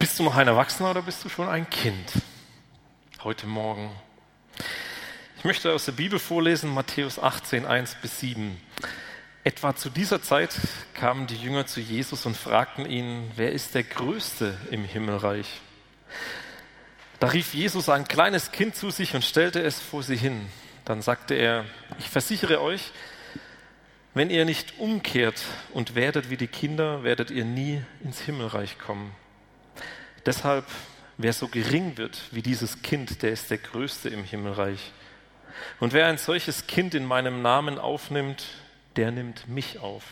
[0.00, 2.10] Bist du noch ein Erwachsener oder bist du schon ein Kind?
[3.22, 3.90] Heute Morgen.
[5.36, 8.58] Ich möchte aus der Bibel vorlesen, Matthäus 18, 1 bis 7.
[9.44, 10.56] Etwa zu dieser Zeit
[10.94, 15.60] kamen die Jünger zu Jesus und fragten ihn, wer ist der Größte im Himmelreich?
[17.18, 20.48] Da rief Jesus ein kleines Kind zu sich und stellte es vor sie hin.
[20.86, 21.66] Dann sagte er,
[21.98, 22.90] ich versichere euch,
[24.14, 25.42] wenn ihr nicht umkehrt
[25.74, 29.14] und werdet wie die Kinder, werdet ihr nie ins Himmelreich kommen.
[30.26, 30.66] Deshalb,
[31.18, 34.92] wer so gering wird wie dieses Kind, der ist der Größte im Himmelreich.
[35.78, 38.46] Und wer ein solches Kind in meinem Namen aufnimmt,
[38.96, 40.04] der nimmt mich auf.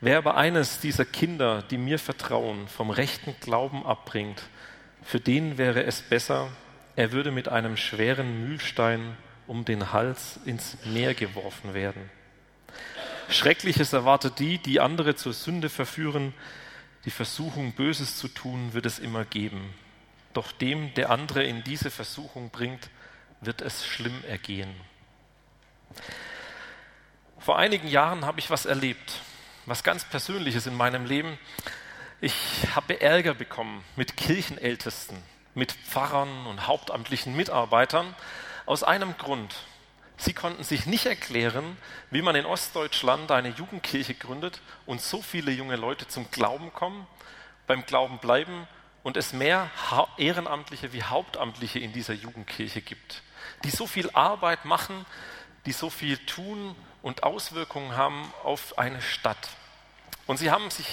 [0.00, 4.42] Wer aber eines dieser Kinder, die mir vertrauen, vom rechten Glauben abbringt,
[5.02, 6.48] für den wäre es besser,
[6.96, 12.10] er würde mit einem schweren Mühlstein um den Hals ins Meer geworfen werden.
[13.28, 16.34] Schreckliches erwartet die, die andere zur Sünde verführen.
[17.04, 19.74] Die Versuchung, Böses zu tun, wird es immer geben.
[20.32, 22.90] Doch dem, der andere in diese Versuchung bringt,
[23.40, 24.74] wird es schlimm ergehen.
[27.38, 29.20] Vor einigen Jahren habe ich was erlebt,
[29.66, 31.38] was ganz Persönliches in meinem Leben.
[32.20, 32.34] Ich
[32.74, 35.18] habe Ärger bekommen mit Kirchenältesten,
[35.54, 38.14] mit Pfarrern und hauptamtlichen Mitarbeitern
[38.64, 39.54] aus einem Grund.
[40.16, 41.76] Sie konnten sich nicht erklären,
[42.10, 47.06] wie man in Ostdeutschland eine Jugendkirche gründet und so viele junge Leute zum Glauben kommen,
[47.66, 48.68] beim Glauben bleiben
[49.02, 49.70] und es mehr
[50.16, 53.22] Ehrenamtliche wie Hauptamtliche in dieser Jugendkirche gibt,
[53.64, 55.04] die so viel Arbeit machen,
[55.66, 59.48] die so viel tun und Auswirkungen haben auf eine Stadt.
[60.26, 60.86] Und sie haben sich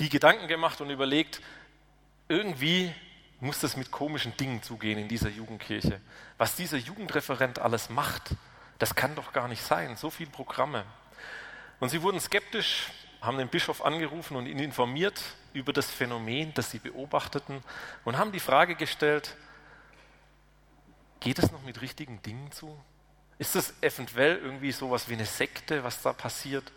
[0.00, 1.40] die Gedanken gemacht und überlegt,
[2.28, 2.92] irgendwie
[3.40, 6.00] muss das mit komischen Dingen zugehen in dieser Jugendkirche.
[6.38, 8.30] Was dieser Jugendreferent alles macht,
[8.78, 9.96] das kann doch gar nicht sein.
[9.96, 10.84] So viele Programme.
[11.80, 15.20] Und sie wurden skeptisch, haben den Bischof angerufen und ihn informiert
[15.52, 17.62] über das Phänomen, das sie beobachteten
[18.04, 19.36] und haben die Frage gestellt,
[21.20, 22.78] geht es noch mit richtigen Dingen zu?
[23.38, 26.72] Ist das eventuell irgendwie sowas wie eine Sekte, was da passiert?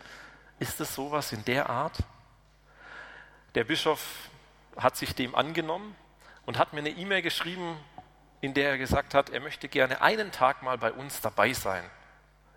[0.58, 1.98] Ist das sowas in der Art?
[3.54, 4.00] Der Bischof
[4.76, 5.94] hat sich dem angenommen
[6.46, 7.76] und hat mir eine E-Mail geschrieben,
[8.40, 11.84] in der er gesagt hat, er möchte gerne einen Tag mal bei uns dabei sein.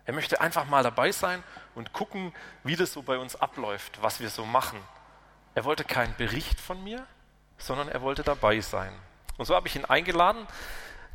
[0.04, 1.42] Er möchte einfach mal dabei sein
[1.74, 2.32] und gucken,
[2.64, 4.78] wie das so bei uns abläuft, was wir so machen.
[5.54, 7.06] Er wollte keinen Bericht von mir,
[7.58, 8.92] sondern er wollte dabei sein.
[9.36, 10.46] Und so habe ich ihn eingeladen.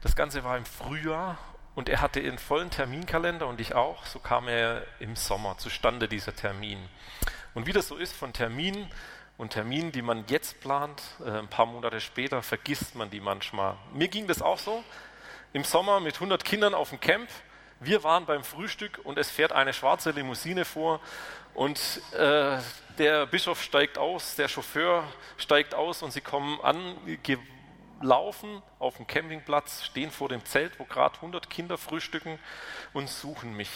[0.02, 1.38] Das Ganze war im Frühjahr
[1.76, 4.06] und er hatte einen vollen Terminkalender und ich auch.
[4.06, 6.90] So kam er im Sommer zustande, dieser Termin.
[7.54, 8.90] Und wie das so ist von Terminen,
[9.42, 13.76] und Terminen, die man jetzt plant, äh, ein paar Monate später, vergisst man die manchmal.
[13.92, 14.84] Mir ging das auch so.
[15.52, 17.28] Im Sommer mit 100 Kindern auf dem Camp.
[17.80, 21.00] Wir waren beim Frühstück und es fährt eine schwarze Limousine vor
[21.56, 21.80] und
[22.14, 22.60] äh,
[23.00, 25.04] der Bischof steigt aus, der Chauffeur
[25.38, 31.16] steigt aus und sie kommen angelaufen auf dem Campingplatz, stehen vor dem Zelt, wo gerade
[31.16, 32.38] 100 Kinder frühstücken
[32.94, 33.72] und suchen mich.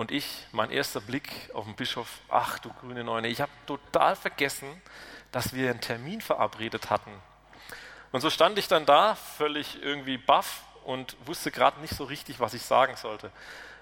[0.00, 4.16] Und ich, mein erster Blick auf den Bischof, ach du grüne Neune, ich habe total
[4.16, 4.66] vergessen,
[5.30, 7.10] dass wir einen Termin verabredet hatten.
[8.10, 12.40] Und so stand ich dann da, völlig irgendwie baff und wusste gerade nicht so richtig,
[12.40, 13.30] was ich sagen sollte.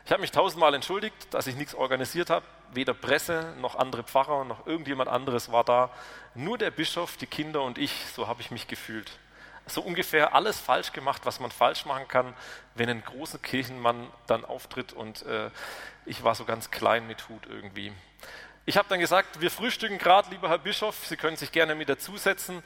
[0.06, 2.45] Ich habe mich tausendmal entschuldigt, dass ich nichts organisiert habe.
[2.73, 5.89] Weder Presse noch andere Pfarrer noch irgendjemand anderes war da.
[6.35, 9.09] Nur der Bischof, die Kinder und ich, so habe ich mich gefühlt
[9.71, 12.34] so ungefähr alles falsch gemacht, was man falsch machen kann,
[12.75, 15.51] wenn ein großer Kirchenmann dann auftritt und äh,
[16.06, 17.93] ich war so ganz klein mit Hut irgendwie.
[18.67, 21.89] Ich habe dann gesagt, wir frühstücken gerade, lieber Herr Bischof, Sie können sich gerne mit
[21.89, 22.62] dazusetzen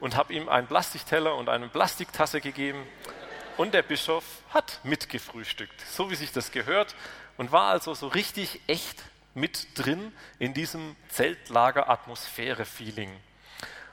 [0.00, 2.84] und habe ihm einen Plastikteller und eine Plastiktasse gegeben
[3.56, 6.96] und der Bischof hat mitgefrühstückt, so wie sich das gehört
[7.36, 9.00] und war also so richtig echt
[9.34, 13.10] mit drin in diesem Zeltlager-Atmosphäre-Feeling.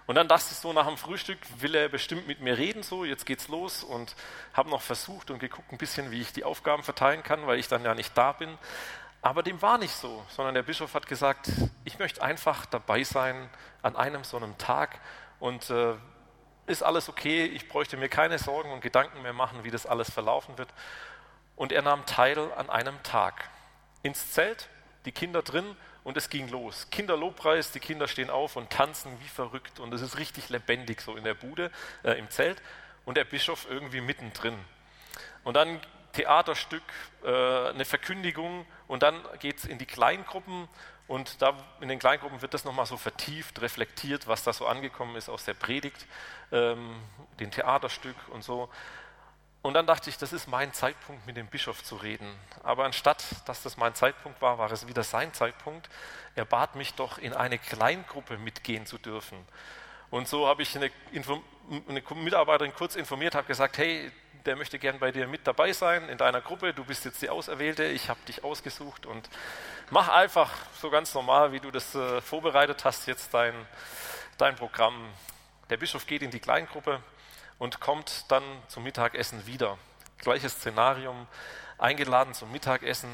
[0.07, 3.05] Und dann dachte ich so nach dem Frühstück, will er bestimmt mit mir reden, so,
[3.05, 4.15] jetzt geht's los und
[4.53, 7.67] habe noch versucht und geguckt ein bisschen, wie ich die Aufgaben verteilen kann, weil ich
[7.67, 8.57] dann ja nicht da bin.
[9.21, 11.51] Aber dem war nicht so, sondern der Bischof hat gesagt,
[11.85, 13.49] ich möchte einfach dabei sein
[13.83, 14.99] an einem so einem Tag
[15.39, 15.93] und äh,
[16.65, 20.09] ist alles okay, ich bräuchte mir keine Sorgen und Gedanken mehr machen, wie das alles
[20.09, 20.69] verlaufen wird.
[21.55, 23.49] Und er nahm teil an einem Tag.
[24.01, 24.69] Ins Zelt,
[25.05, 26.87] die Kinder drin und es ging los.
[26.91, 31.15] Kinderlobpreis, die Kinder stehen auf und tanzen wie verrückt und es ist richtig lebendig so
[31.15, 31.71] in der Bude,
[32.03, 32.61] äh, im Zelt
[33.05, 34.57] und der Bischof irgendwie mittendrin.
[35.43, 35.79] Und dann
[36.13, 36.83] Theaterstück,
[37.23, 40.67] äh, eine Verkündigung und dann geht es in die Kleingruppen
[41.07, 45.15] und da in den Kleingruppen wird das nochmal so vertieft, reflektiert, was da so angekommen
[45.15, 46.05] ist aus der Predigt,
[46.51, 46.95] ähm,
[47.39, 48.69] den Theaterstück und so.
[49.61, 52.27] Und dann dachte ich, das ist mein Zeitpunkt, mit dem Bischof zu reden.
[52.63, 55.87] Aber anstatt, dass das mein Zeitpunkt war, war es wieder sein Zeitpunkt.
[56.35, 59.37] Er bat mich doch, in eine Kleingruppe mitgehen zu dürfen.
[60.09, 60.89] Und so habe ich eine,
[61.87, 64.11] eine Mitarbeiterin kurz informiert, habe gesagt, hey,
[64.45, 66.73] der möchte gern bei dir mit dabei sein in deiner Gruppe.
[66.73, 69.29] Du bist jetzt die Auserwählte, ich habe dich ausgesucht und
[69.91, 73.53] mach einfach so ganz normal, wie du das äh, vorbereitet hast, jetzt dein,
[74.39, 74.95] dein Programm.
[75.69, 77.01] Der Bischof geht in die Kleingruppe
[77.61, 79.77] und kommt dann zum Mittagessen wieder.
[80.17, 81.27] Gleiches Szenarium,
[81.77, 83.11] eingeladen zum Mittagessen,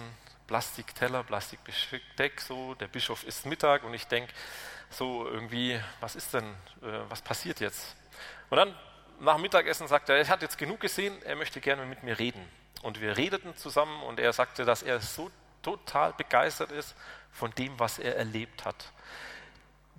[0.48, 4.32] Plastikteller, Plastikbesteck, so, der Bischof isst Mittag und ich denke,
[4.90, 6.46] so irgendwie, was ist denn,
[6.82, 7.98] äh, was passiert jetzt?
[8.50, 8.74] Und dann
[9.20, 12.48] nach Mittagessen sagte er, er hat jetzt genug gesehen, er möchte gerne mit mir reden.
[12.84, 15.30] Und wir redeten zusammen und er sagte, dass er so
[15.62, 16.96] total begeistert ist
[17.34, 18.94] von dem, was er erlebt hat.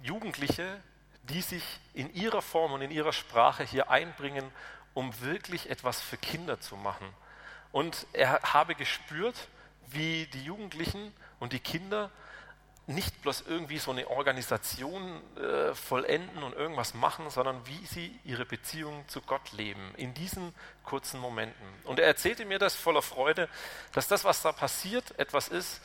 [0.03, 0.81] Jugendliche,
[1.31, 1.63] die sich
[1.95, 4.45] in ihrer Form und in ihrer Sprache hier einbringen,
[4.95, 7.09] um wirklich etwas für Kinder zu machen.
[7.73, 9.49] Und er habe gespürt,
[9.89, 12.11] wie die Jugendlichen und die Kinder
[12.89, 18.47] nicht bloß irgendwie so eine Organisation äh, vollenden und irgendwas machen, sondern wie sie ihre
[18.47, 20.55] Beziehung zu Gott leben, in diesen
[20.85, 21.67] kurzen Momenten.
[21.85, 23.51] Und er erzählte mir das voller Freude,
[23.93, 25.83] dass das, was da passiert, etwas ist,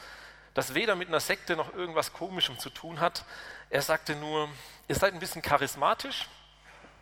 [0.53, 3.25] das weder mit einer Sekte noch irgendwas Komischem zu tun hat.
[3.73, 4.47] Er sagte nur,
[4.87, 6.29] ihr seid ein bisschen charismatisch,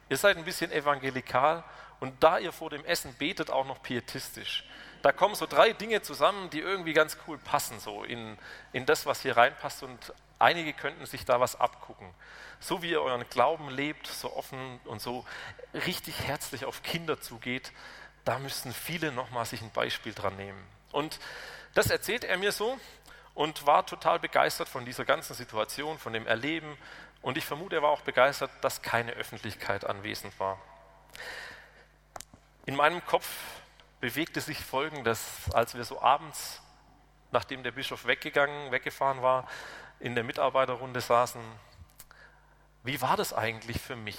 [0.10, 1.64] ihr seid ein bisschen evangelikal
[2.00, 4.64] und da ihr vor dem Essen betet, auch noch pietistisch
[5.02, 8.38] da kommen so drei Dinge zusammen, die irgendwie ganz cool passen, so in,
[8.72, 9.84] in das, was hier reinpasst.
[9.84, 12.08] Und einige könnten sich da was abgucken.
[12.60, 15.26] So wie ihr euren Glauben lebt, so offen und so
[15.74, 17.72] richtig herzlich auf Kinder zugeht,
[18.26, 20.64] da müssten viele nochmal sich ein Beispiel dran nehmen.
[20.92, 21.20] Und
[21.74, 22.78] das erzählt er mir so
[23.34, 26.78] und war total begeistert von dieser ganzen Situation, von dem Erleben.
[27.22, 30.60] Und ich vermute, er war auch begeistert, dass keine Öffentlichkeit anwesend war.
[32.66, 33.28] In meinem Kopf
[34.00, 35.24] bewegte sich Folgendes,
[35.54, 36.62] als wir so abends,
[37.32, 39.48] nachdem der Bischof weggegangen, weggefahren war,
[40.00, 41.42] in der Mitarbeiterrunde saßen.
[42.84, 44.18] Wie war das eigentlich für mich?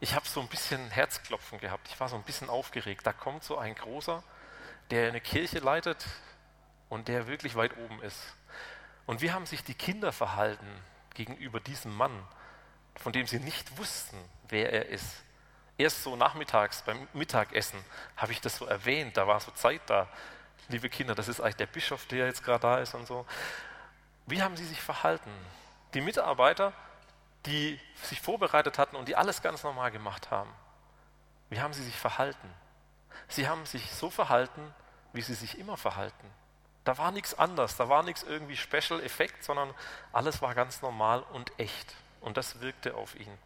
[0.00, 1.86] Ich habe so ein bisschen Herzklopfen gehabt.
[1.88, 3.06] Ich war so ein bisschen aufgeregt.
[3.06, 4.22] Da kommt so ein großer,
[4.90, 6.06] der eine Kirche leitet
[6.90, 8.20] und der wirklich weit oben ist.
[9.06, 10.68] Und wie haben sich die Kinder verhalten
[11.14, 12.22] gegenüber diesem Mann,
[12.96, 15.22] von dem sie nicht wussten, wer er ist?
[15.80, 17.82] erst so nachmittags beim Mittagessen
[18.16, 20.08] habe ich das so erwähnt, da war so Zeit da.
[20.68, 23.26] Liebe Kinder, das ist eigentlich der Bischof, der jetzt gerade da ist und so.
[24.26, 25.30] Wie haben sie sich verhalten?
[25.94, 26.72] Die Mitarbeiter,
[27.46, 30.52] die sich vorbereitet hatten und die alles ganz normal gemacht haben.
[31.48, 32.48] Wie haben sie sich verhalten?
[33.26, 34.62] Sie haben sich so verhalten,
[35.12, 36.30] wie sie sich immer verhalten.
[36.84, 39.74] Da war nichts anders, da war nichts irgendwie Special Effekt, sondern
[40.12, 41.94] alles war ganz normal und echt.
[42.20, 43.38] Und das wirkte auf ihn.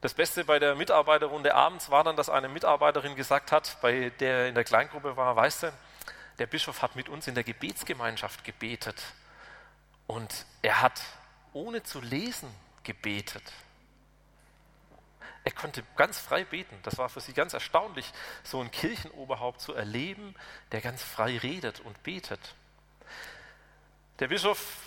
[0.00, 4.48] Das Beste bei der Mitarbeiterrunde abends war dann, dass eine Mitarbeiterin gesagt hat, bei der
[4.48, 5.72] in der Kleingruppe war, weißt du,
[6.38, 9.02] der Bischof hat mit uns in der Gebetsgemeinschaft gebetet
[10.06, 11.00] und er hat
[11.52, 12.50] ohne zu lesen
[12.82, 13.42] gebetet.
[15.44, 16.78] Er konnte ganz frei beten.
[16.82, 18.10] Das war für sie ganz erstaunlich,
[18.42, 20.34] so ein Kirchenoberhaupt zu erleben,
[20.72, 22.54] der ganz frei redet und betet.
[24.20, 24.78] Der Bischof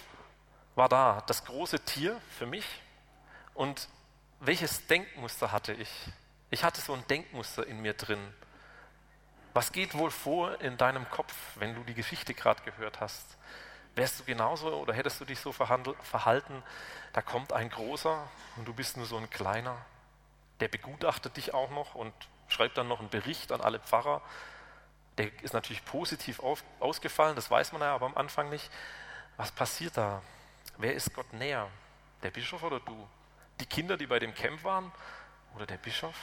[0.75, 2.65] war da, das große Tier für mich.
[3.53, 3.87] Und
[4.39, 5.89] welches Denkmuster hatte ich?
[6.49, 8.33] Ich hatte so ein Denkmuster in mir drin.
[9.53, 13.37] Was geht wohl vor in deinem Kopf, wenn du die Geschichte gerade gehört hast?
[13.95, 16.63] Wärst du genauso oder hättest du dich so verhalten,
[17.13, 19.75] da kommt ein großer und du bist nur so ein kleiner,
[20.59, 22.13] der begutachtet dich auch noch und
[22.47, 24.21] schreibt dann noch einen Bericht an alle Pfarrer.
[25.17, 28.71] Der ist natürlich positiv auf, ausgefallen, das weiß man ja aber am Anfang nicht.
[29.35, 30.21] Was passiert da?
[30.77, 31.69] Wer ist Gott näher?
[32.23, 33.07] Der Bischof oder du?
[33.59, 34.91] Die Kinder, die bei dem Camp waren
[35.55, 36.15] oder der Bischof?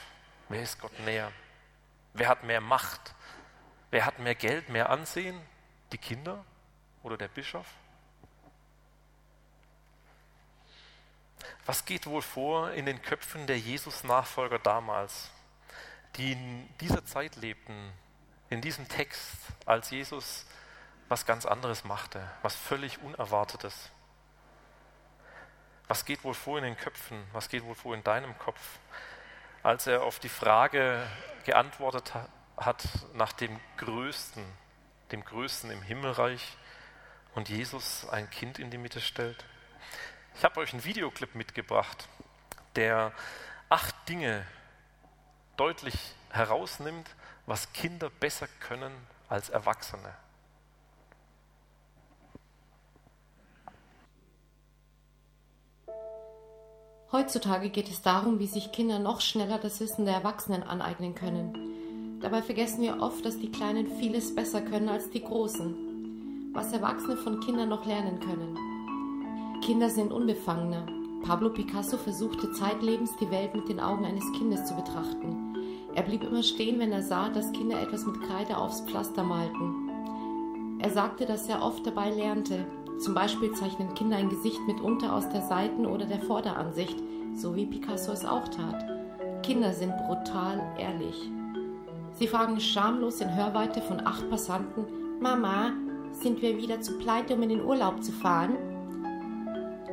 [0.48, 1.32] Wer ist Gott näher?
[2.12, 3.14] Wer hat mehr Macht?
[3.90, 5.40] Wer hat mehr Geld, mehr Ansehen?
[5.92, 6.44] Die Kinder
[7.02, 7.66] oder der Bischof?
[11.66, 15.30] Was geht wohl vor in den Köpfen der Jesus-Nachfolger damals,
[16.16, 17.92] die in dieser Zeit lebten,
[18.50, 19.36] in diesem Text,
[19.66, 20.46] als Jesus
[21.08, 23.90] was ganz anderes machte, was völlig Unerwartetes?
[25.88, 27.22] Was geht wohl vor in den Köpfen?
[27.32, 28.60] Was geht wohl vor in deinem Kopf?
[29.62, 31.06] Als er auf die Frage
[31.44, 32.12] geantwortet
[32.56, 32.84] hat
[33.14, 34.44] nach dem Größten,
[35.12, 36.56] dem Größten im Himmelreich
[37.34, 39.44] und Jesus ein Kind in die Mitte stellt.
[40.36, 42.08] Ich habe euch einen Videoclip mitgebracht,
[42.76, 43.12] der
[43.68, 44.44] acht Dinge
[45.56, 45.94] deutlich
[46.30, 47.08] herausnimmt,
[47.46, 48.92] was Kinder besser können
[49.28, 50.14] als Erwachsene.
[57.12, 62.20] Heutzutage geht es darum, wie sich Kinder noch schneller das Wissen der Erwachsenen aneignen können.
[62.20, 66.50] Dabei vergessen wir oft, dass die Kleinen vieles besser können als die Großen.
[66.52, 68.73] Was Erwachsene von Kindern noch lernen können.
[69.64, 70.84] Kinder sind unbefangener.
[71.22, 75.56] Pablo Picasso versuchte zeitlebens die Welt mit den Augen eines Kindes zu betrachten.
[75.94, 79.88] Er blieb immer stehen, wenn er sah, dass Kinder etwas mit Kreide aufs Pflaster malten.
[80.80, 82.66] Er sagte, dass er oft dabei lernte.
[82.98, 87.02] Zum Beispiel zeichnen Kinder ein Gesicht mitunter aus der Seiten- oder der Vorderansicht,
[87.34, 88.84] so wie Picasso es auch tat.
[89.42, 91.30] Kinder sind brutal ehrlich.
[92.12, 94.84] Sie fragen schamlos in Hörweite von acht Passanten:
[95.20, 95.72] Mama,
[96.12, 98.73] sind wir wieder zu pleite, um in den Urlaub zu fahren?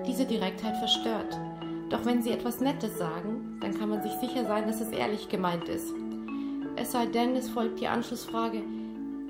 [0.07, 1.39] Diese Direktheit verstört.
[1.89, 5.29] Doch wenn sie etwas Nettes sagen, dann kann man sich sicher sein, dass es ehrlich
[5.29, 5.93] gemeint ist.
[6.75, 8.63] Es sei denn, es folgt die Anschlussfrage,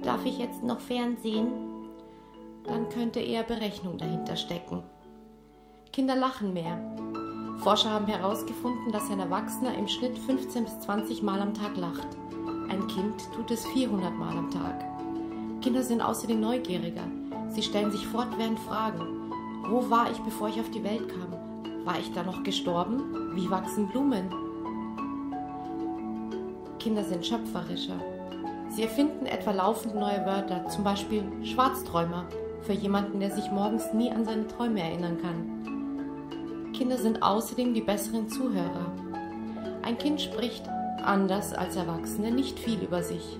[0.03, 1.47] darf ich jetzt noch Fernsehen?
[2.65, 4.83] Dann könnte eher Berechnung dahinter stecken.
[5.91, 6.79] Kinder lachen mehr.
[7.57, 12.07] Forscher haben herausgefunden, dass ein Erwachsener im Schnitt 15 bis 20 Mal am Tag lacht.
[12.69, 14.85] Ein Kind tut es 400 Mal am Tag.
[15.61, 17.03] Kinder sind außerdem neugieriger.
[17.49, 19.20] Sie stellen sich fortwährend Fragen.
[19.71, 21.85] Wo war ich, bevor ich auf die Welt kam?
[21.85, 23.31] War ich da noch gestorben?
[23.35, 24.29] Wie wachsen Blumen?
[26.77, 27.97] Kinder sind schöpferischer.
[28.67, 32.25] Sie erfinden etwa laufend neue Wörter, zum Beispiel Schwarzträumer,
[32.63, 36.73] für jemanden, der sich morgens nie an seine Träume erinnern kann.
[36.73, 38.91] Kinder sind außerdem die besseren Zuhörer.
[39.83, 40.67] Ein Kind spricht,
[41.01, 43.39] anders als Erwachsene, nicht viel über sich.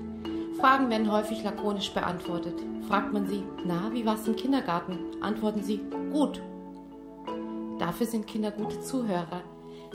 [0.61, 2.53] Fragen werden häufig lakonisch beantwortet.
[2.87, 4.99] Fragt man sie, na, wie war's im Kindergarten?
[5.19, 5.79] Antworten sie,
[6.11, 6.39] gut.
[7.79, 9.41] Dafür sind Kinder gute Zuhörer.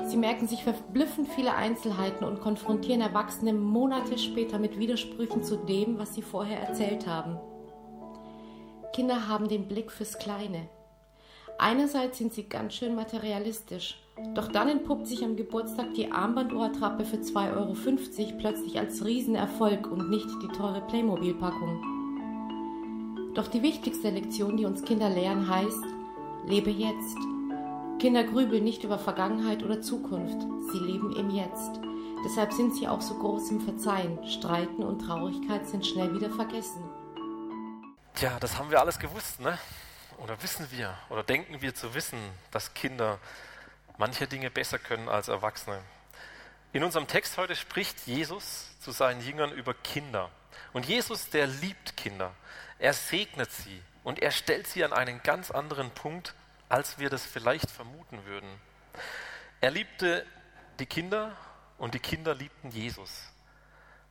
[0.07, 6.01] Sie merken sich verblüffend viele Einzelheiten und konfrontieren Erwachsene Monate später mit Widersprüchen zu dem,
[6.01, 7.39] was sie vorher erzählt haben.
[8.93, 10.69] Kinder haben den Blick fürs Kleine.
[11.59, 14.03] Einerseits sind sie ganz schön materialistisch,
[14.35, 17.75] doch dann entpuppt sich am Geburtstag die Armbanduhrtrappe für 2,50 Euro
[18.39, 21.83] plötzlich als Riesenerfolg und nicht die teure Playmobil-Packung.
[23.35, 25.85] Doch die wichtigste Lektion, die uns Kinder lehren, heißt,
[26.47, 27.19] lebe jetzt.
[27.99, 31.81] Kinder grübeln nicht über Vergangenheit oder Zukunft, sie leben im Jetzt.
[32.25, 34.27] Deshalb sind sie auch so groß im Verzeihen.
[34.27, 36.83] Streiten und Traurigkeit sind schnell wieder vergessen.
[38.15, 39.59] Tja, das haben wir alles gewusst, ne?
[40.25, 42.19] Oder wissen wir oder denken wir zu wissen,
[42.51, 43.19] dass Kinder
[43.99, 45.83] manche Dinge besser können als Erwachsene.
[46.73, 50.31] In unserem Text heute spricht Jesus zu seinen Jüngern über Kinder.
[50.73, 52.35] Und Jesus, der liebt Kinder.
[52.79, 56.35] Er segnet sie und er stellt sie an einen ganz anderen Punkt,
[56.69, 58.49] als wir das vielleicht vermuten würden.
[59.61, 60.27] Er liebte
[60.79, 61.37] die Kinder
[61.79, 63.23] und die Kinder liebten Jesus.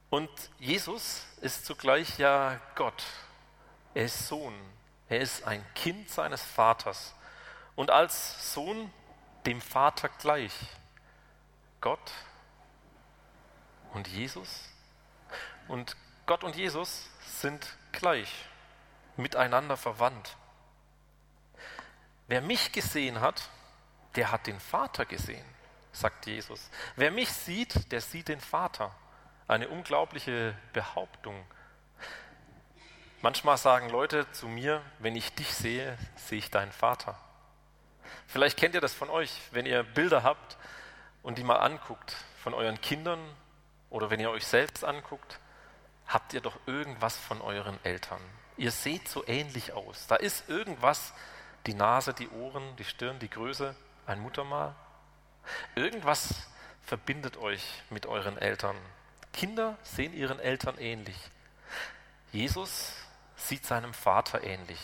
[0.09, 3.03] Und Jesus ist zugleich ja Gott.
[3.93, 4.53] Er ist Sohn.
[5.07, 7.13] Er ist ein Kind seines Vaters.
[7.75, 8.91] Und als Sohn
[9.45, 10.53] dem Vater gleich.
[11.81, 12.11] Gott
[13.93, 14.69] und Jesus.
[15.67, 18.31] Und Gott und Jesus sind gleich,
[19.17, 20.35] miteinander verwandt.
[22.27, 23.49] Wer mich gesehen hat,
[24.15, 25.45] der hat den Vater gesehen,
[25.91, 26.69] sagt Jesus.
[26.95, 28.95] Wer mich sieht, der sieht den Vater.
[29.47, 31.45] Eine unglaubliche Behauptung.
[33.21, 37.19] Manchmal sagen Leute zu mir, wenn ich dich sehe, sehe ich deinen Vater.
[38.27, 40.57] Vielleicht kennt ihr das von euch, wenn ihr Bilder habt
[41.23, 43.19] und die mal anguckt von euren Kindern
[43.89, 45.39] oder wenn ihr euch selbst anguckt,
[46.07, 48.21] habt ihr doch irgendwas von euren Eltern.
[48.57, 50.07] Ihr seht so ähnlich aus.
[50.07, 51.13] Da ist irgendwas,
[51.65, 54.75] die Nase, die Ohren, die Stirn, die Größe, ein Muttermal.
[55.75, 56.47] Irgendwas
[56.83, 58.75] verbindet euch mit euren Eltern.
[59.33, 61.17] Kinder sehen ihren Eltern ähnlich.
[62.31, 62.93] Jesus
[63.35, 64.79] sieht seinem Vater ähnlich.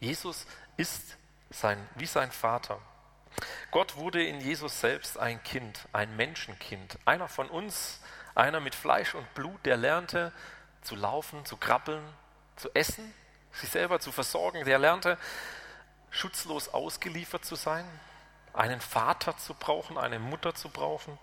[0.00, 1.16] Jesus ist
[1.54, 2.78] sein, wie sein Vater.
[3.70, 8.00] Gott wurde in Jesus selbst ein Kind, ein Menschenkind, einer von uns,
[8.34, 10.32] einer mit Fleisch und Blut, der lernte
[10.82, 12.02] zu laufen, zu krabbeln,
[12.56, 13.12] zu essen,
[13.52, 15.18] sich selber zu versorgen, der lernte
[16.10, 17.84] schutzlos ausgeliefert zu sein,
[18.52, 21.18] einen Vater zu brauchen, eine Mutter zu brauchen.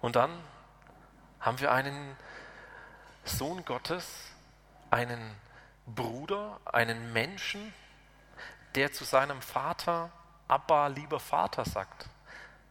[0.00, 0.30] Und dann
[1.40, 2.16] haben wir einen
[3.24, 4.06] Sohn Gottes,
[4.90, 5.36] einen
[5.86, 7.74] Bruder, einen Menschen,
[8.74, 10.10] der zu seinem Vater,
[10.48, 12.06] Abba, lieber Vater sagt,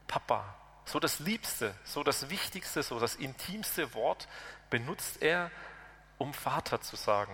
[0.07, 0.55] Papa.
[0.85, 4.27] So das Liebste, so das Wichtigste, so das intimste Wort
[4.69, 5.49] benutzt er,
[6.17, 7.33] um Vater zu sagen.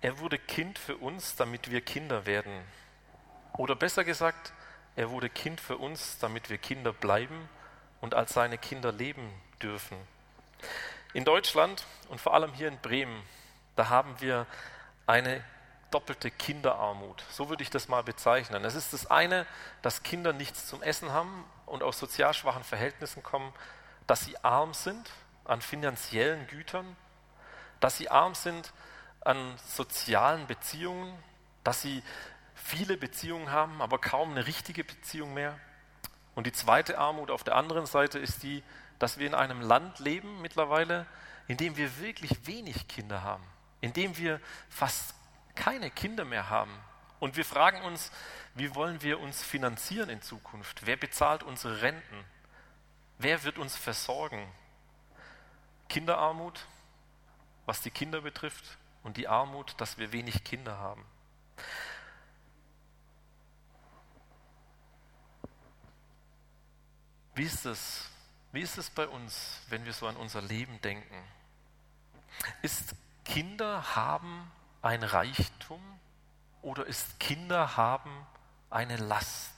[0.00, 2.64] Er wurde Kind für uns, damit wir Kinder werden.
[3.56, 4.52] Oder besser gesagt,
[4.96, 7.48] er wurde Kind für uns, damit wir Kinder bleiben
[8.00, 9.30] und als seine Kinder leben
[9.62, 9.96] dürfen.
[11.12, 13.22] In Deutschland und vor allem hier in Bremen,
[13.76, 14.46] da haben wir
[15.06, 15.42] eine
[15.94, 17.22] doppelte Kinderarmut.
[17.30, 18.64] So würde ich das mal bezeichnen.
[18.64, 19.46] Es ist das eine,
[19.80, 23.52] dass Kinder nichts zum Essen haben und aus sozial schwachen Verhältnissen kommen,
[24.08, 25.08] dass sie arm sind
[25.44, 26.96] an finanziellen Gütern,
[27.78, 28.72] dass sie arm sind
[29.20, 31.16] an sozialen Beziehungen,
[31.62, 32.02] dass sie
[32.54, 35.58] viele Beziehungen haben, aber kaum eine richtige Beziehung mehr.
[36.34, 38.62] Und die zweite Armut auf der anderen Seite ist die,
[38.98, 41.06] dass wir in einem Land leben mittlerweile,
[41.46, 43.44] in dem wir wirklich wenig Kinder haben,
[43.80, 45.14] in dem wir fast
[45.54, 46.72] keine Kinder mehr haben.
[47.20, 48.10] Und wir fragen uns,
[48.54, 50.86] wie wollen wir uns finanzieren in Zukunft?
[50.86, 52.24] Wer bezahlt unsere Renten?
[53.18, 54.46] Wer wird uns versorgen?
[55.88, 56.66] Kinderarmut,
[57.66, 61.04] was die Kinder betrifft, und die Armut, dass wir wenig Kinder haben.
[67.34, 68.10] Wie ist es?
[68.52, 71.22] Wie ist es bei uns, wenn wir so an unser Leben denken?
[72.62, 72.94] Ist
[73.24, 74.50] Kinder haben
[74.84, 75.82] ein Reichtum
[76.62, 78.26] oder ist Kinder haben
[78.70, 79.52] eine Last?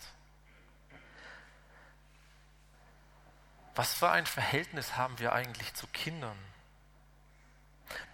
[3.75, 6.39] Was für ein Verhältnis haben wir eigentlich zu Kindern?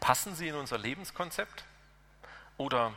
[0.01, 1.65] Passen sie in unser Lebenskonzept
[2.57, 2.93] oder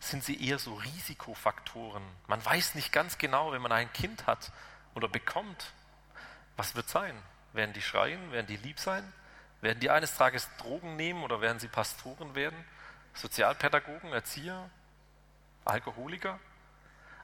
[0.00, 2.02] sind sie eher so Risikofaktoren?
[2.26, 4.52] Man weiß nicht ganz genau, wenn man ein Kind hat
[4.94, 5.72] oder bekommt,
[6.56, 7.16] was wird sein?
[7.52, 8.32] Werden die schreien?
[8.32, 9.12] Werden die lieb sein?
[9.60, 12.56] Werden die eines Tages Drogen nehmen oder werden sie Pastoren werden?
[13.16, 14.70] Sozialpädagogen, Erzieher,
[15.64, 16.38] Alkoholiker?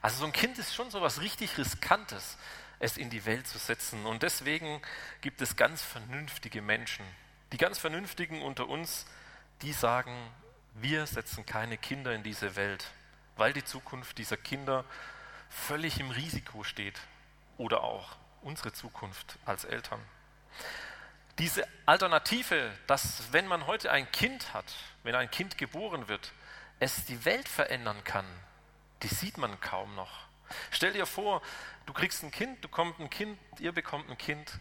[0.01, 2.37] Also so ein Kind ist schon so was richtig Riskantes,
[2.79, 4.05] es in die Welt zu setzen.
[4.05, 4.81] Und deswegen
[5.21, 7.05] gibt es ganz vernünftige Menschen.
[7.53, 9.05] Die ganz Vernünftigen unter uns,
[9.61, 10.29] die sagen,
[10.73, 12.91] wir setzen keine Kinder in diese Welt,
[13.37, 14.83] weil die Zukunft dieser Kinder
[15.49, 16.99] völlig im Risiko steht.
[17.57, 20.01] Oder auch unsere Zukunft als Eltern.
[21.39, 24.65] Diese Alternative, dass wenn man heute ein Kind hat,
[25.03, 26.31] wenn ein Kind geboren wird,
[26.79, 28.25] es die Welt verändern kann,
[29.01, 30.27] die sieht man kaum noch.
[30.71, 31.41] Stell dir vor,
[31.85, 34.59] du kriegst ein Kind, du bekommst ein Kind, ihr bekommt ein Kind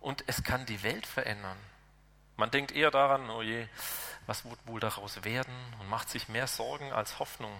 [0.00, 1.58] und es kann die Welt verändern.
[2.36, 3.66] Man denkt eher daran, oh je,
[4.26, 7.52] was wird wohl daraus werden und macht sich mehr Sorgen als Hoffnung.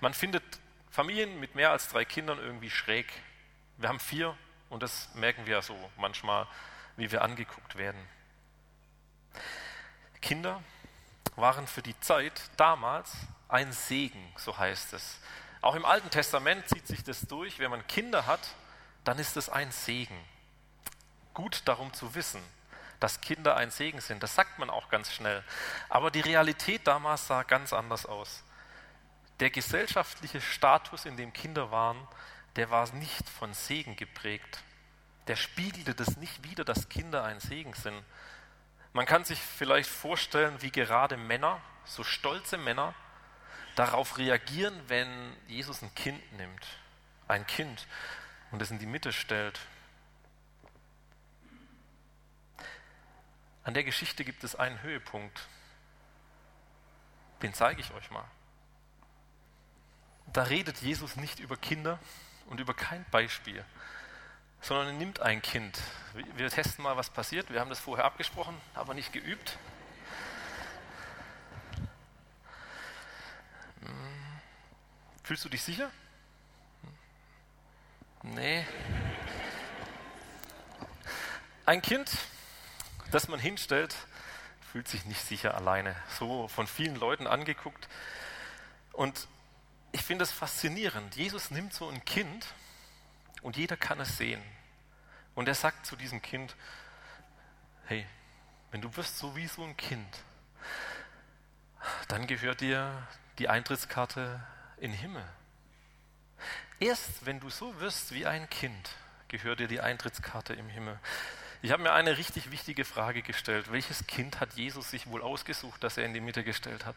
[0.00, 0.44] Man findet
[0.90, 3.12] Familien mit mehr als drei Kindern irgendwie schräg.
[3.78, 4.36] Wir haben vier
[4.70, 6.46] und das merken wir so manchmal,
[6.96, 8.00] wie wir angeguckt werden.
[10.20, 10.62] Kinder
[11.36, 13.12] waren für die Zeit damals
[13.48, 15.18] ein Segen, so heißt es.
[15.60, 17.58] Auch im Alten Testament zieht sich das durch.
[17.58, 18.40] Wenn man Kinder hat,
[19.04, 20.18] dann ist es ein Segen.
[21.32, 22.42] Gut darum zu wissen,
[23.00, 24.22] dass Kinder ein Segen sind.
[24.22, 25.42] Das sagt man auch ganz schnell.
[25.88, 28.44] Aber die Realität damals sah ganz anders aus.
[29.40, 31.98] Der gesellschaftliche Status, in dem Kinder waren,
[32.56, 34.62] der war nicht von Segen geprägt.
[35.26, 38.02] Der spiegelte das nicht wider, dass Kinder ein Segen sind.
[38.92, 42.94] Man kann sich vielleicht vorstellen, wie gerade Männer, so stolze Männer,
[43.74, 46.66] darauf reagieren, wenn Jesus ein Kind nimmt,
[47.26, 47.86] ein Kind,
[48.50, 49.58] und es in die Mitte stellt.
[53.64, 55.48] An der Geschichte gibt es einen Höhepunkt.
[57.42, 58.24] Den zeige ich euch mal.
[60.32, 61.98] Da redet Jesus nicht über Kinder,
[62.46, 63.64] und über kein Beispiel,
[64.64, 65.78] sondern er nimmt ein Kind.
[66.36, 67.52] Wir testen mal, was passiert.
[67.52, 69.58] Wir haben das vorher abgesprochen, aber nicht geübt.
[73.80, 74.40] Hm.
[75.22, 75.90] Fühlst du dich sicher?
[78.22, 78.66] Nee.
[81.66, 82.10] Ein Kind,
[83.10, 83.94] das man hinstellt,
[84.72, 85.94] fühlt sich nicht sicher alleine.
[86.18, 87.86] So von vielen Leuten angeguckt.
[88.92, 89.28] Und
[89.92, 91.16] ich finde es faszinierend.
[91.16, 92.46] Jesus nimmt so ein Kind
[93.44, 94.42] und jeder kann es sehen.
[95.34, 96.56] Und er sagt zu diesem Kind,
[97.86, 98.06] hey,
[98.70, 100.18] wenn du wirst so wie so ein Kind,
[102.08, 103.06] dann gehört dir
[103.38, 104.42] die Eintrittskarte
[104.78, 105.24] in den Himmel.
[106.80, 108.90] Erst wenn du so wirst wie ein Kind,
[109.28, 110.98] gehört dir die Eintrittskarte im Himmel.
[111.60, 113.70] Ich habe mir eine richtig wichtige Frage gestellt.
[113.70, 116.96] Welches Kind hat Jesus sich wohl ausgesucht, das er in die Mitte gestellt hat?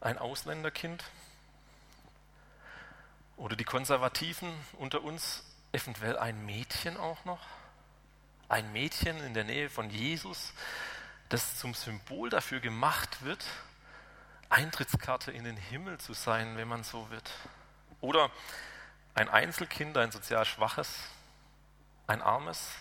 [0.00, 1.02] Ein Ausländerkind?
[3.40, 7.40] Oder die Konservativen unter uns, eventuell ein Mädchen auch noch?
[8.50, 10.52] Ein Mädchen in der Nähe von Jesus,
[11.30, 13.42] das zum Symbol dafür gemacht wird,
[14.50, 17.30] Eintrittskarte in den Himmel zu sein, wenn man so wird.
[18.02, 18.30] Oder
[19.14, 20.98] ein Einzelkind, ein sozial schwaches,
[22.06, 22.74] ein armes,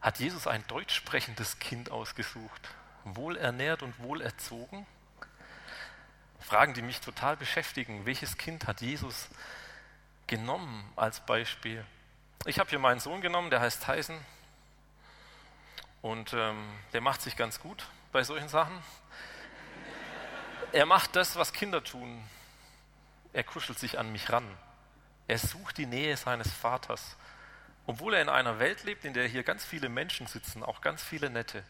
[0.00, 4.84] hat Jesus ein deutsch sprechendes Kind ausgesucht, wohlernährt und wohlerzogen?
[6.40, 8.04] Fragen, die mich total beschäftigen.
[8.06, 9.28] Welches Kind hat Jesus
[10.30, 11.84] genommen als Beispiel.
[12.46, 14.16] Ich habe hier meinen Sohn genommen, der heißt Tyson.
[16.02, 18.80] Und ähm, der macht sich ganz gut bei solchen Sachen.
[20.72, 22.22] Er macht das, was Kinder tun.
[23.32, 24.46] Er kuschelt sich an mich ran.
[25.26, 27.16] Er sucht die Nähe seines Vaters.
[27.86, 31.02] Obwohl er in einer Welt lebt, in der hier ganz viele Menschen sitzen, auch ganz
[31.02, 31.64] viele nette.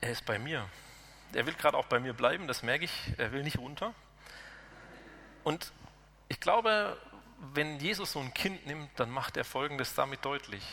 [0.00, 0.68] Er ist bei mir.
[1.32, 3.12] Er will gerade auch bei mir bleiben, das merke ich.
[3.18, 3.94] Er will nicht runter.
[5.44, 5.72] Und
[6.28, 6.96] ich glaube,
[7.52, 10.64] wenn Jesus so ein Kind nimmt, dann macht er Folgendes damit deutlich.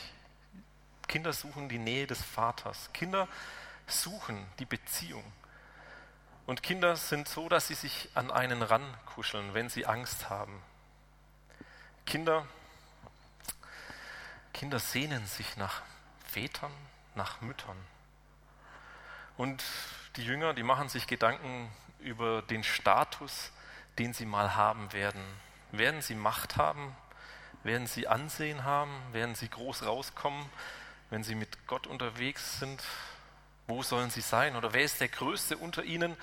[1.07, 2.91] Kinder suchen die Nähe des Vaters.
[2.93, 3.27] Kinder
[3.87, 5.23] suchen die Beziehung.
[6.45, 10.61] Und Kinder sind so, dass sie sich an einen rankuscheln, wenn sie Angst haben.
[12.05, 12.47] Kinder,
[14.53, 15.81] Kinder sehnen sich nach
[16.25, 16.71] Vätern,
[17.15, 17.77] nach Müttern.
[19.37, 19.63] Und
[20.15, 23.51] die Jünger, die machen sich Gedanken über den Status,
[23.99, 25.23] den sie mal haben werden.
[25.71, 26.95] Werden sie Macht haben?
[27.63, 28.91] Werden sie Ansehen haben?
[29.11, 30.49] Werden sie groß rauskommen,
[31.09, 32.81] wenn sie mit Gott unterwegs sind?
[33.67, 34.55] Wo sollen sie sein?
[34.55, 36.17] Oder wer ist der Größte unter ihnen?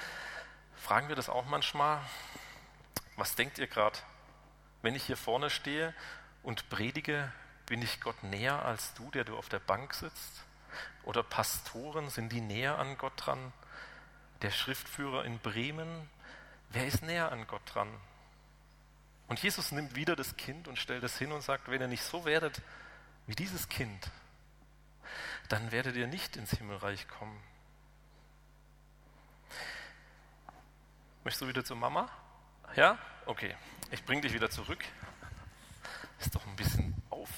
[0.77, 2.01] Fragen wir das auch manchmal.
[3.17, 3.99] Was denkt ihr gerade?
[4.83, 5.95] Wenn ich hier vorne stehe
[6.43, 7.33] und predige,
[7.67, 10.45] bin ich Gott näher als du, der du auf der Bank sitzt?
[11.05, 13.53] Oder Pastoren, sind die näher an Gott dran?
[14.43, 16.09] Der Schriftführer in Bremen,
[16.71, 17.89] wer ist näher an Gott dran?
[19.29, 22.03] Und Jesus nimmt wieder das Kind und stellt es hin und sagt, wenn ihr nicht
[22.03, 22.63] so werdet
[23.27, 24.11] wie dieses Kind,
[25.49, 27.43] dann werdet ihr nicht ins Himmelreich kommen.
[31.25, 32.09] Möchtest du wieder zur Mama?
[32.75, 32.99] Ja?
[33.27, 33.55] Okay.
[33.91, 34.83] Ich bringe dich wieder zurück.
[36.21, 37.29] Ist doch ein bisschen auf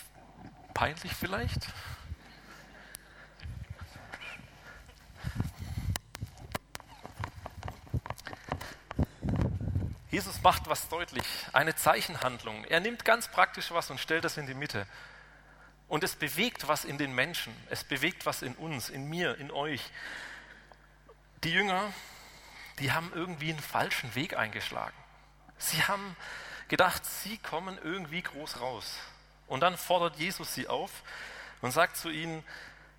[0.75, 1.69] peinlich vielleicht.
[10.11, 12.65] Jesus macht was deutlich, eine Zeichenhandlung.
[12.65, 14.87] Er nimmt ganz praktisch was und stellt das in die Mitte.
[15.89, 19.51] Und es bewegt was in den Menschen, es bewegt was in uns, in mir, in
[19.51, 19.83] euch.
[21.45, 21.93] Die Jünger,
[22.79, 24.97] die haben irgendwie einen falschen Weg eingeschlagen.
[25.59, 26.17] Sie haben
[26.69, 28.97] gedacht, sie kommen irgendwie groß raus.
[29.47, 30.91] Und dann fordert Jesus sie auf
[31.61, 32.45] und sagt zu ihnen,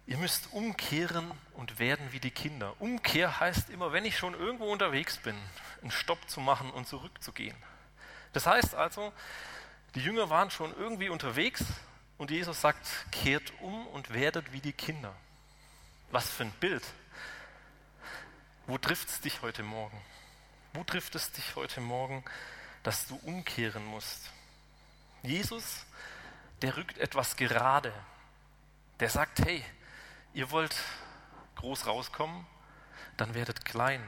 [0.08, 2.76] ihr müsst umkehren und werden wie die Kinder.
[2.80, 5.36] Umkehr heißt immer, wenn ich schon irgendwo unterwegs bin,
[5.82, 7.56] einen Stopp zu machen und zurückzugehen.
[8.34, 9.14] Das heißt also,
[9.96, 11.64] die Jünger waren schon irgendwie unterwegs
[12.18, 15.14] und Jesus sagt, kehrt um und werdet wie die Kinder.
[16.12, 16.84] Was für ein Bild.
[18.68, 20.00] Wo trifft es dich heute Morgen?
[20.74, 22.24] Wo trifft es dich heute Morgen,
[22.84, 24.30] dass du umkehren musst?
[25.24, 25.86] Jesus,
[26.62, 27.94] der rückt etwas gerade.
[29.00, 29.64] Der sagt, hey,
[30.34, 30.76] ihr wollt
[31.56, 32.46] groß rauskommen,
[33.18, 34.02] dann werdet klein.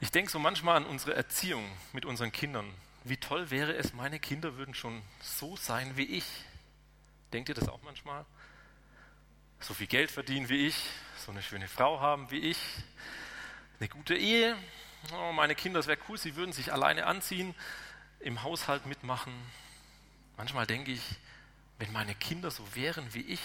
[0.00, 2.72] Ich denke so manchmal an unsere Erziehung mit unseren Kindern.
[3.04, 6.26] Wie toll wäre es, meine Kinder würden schon so sein wie ich.
[7.32, 8.24] Denkt ihr das auch manchmal?
[9.60, 10.76] So viel Geld verdienen wie ich,
[11.18, 12.58] so eine schöne Frau haben wie ich,
[13.78, 14.56] eine gute Ehe.
[15.14, 17.54] Oh, meine Kinder, es wäre cool, sie würden sich alleine anziehen,
[18.20, 19.32] im Haushalt mitmachen.
[20.36, 21.02] Manchmal denke ich,
[21.78, 23.40] wenn meine Kinder so wären wie ich,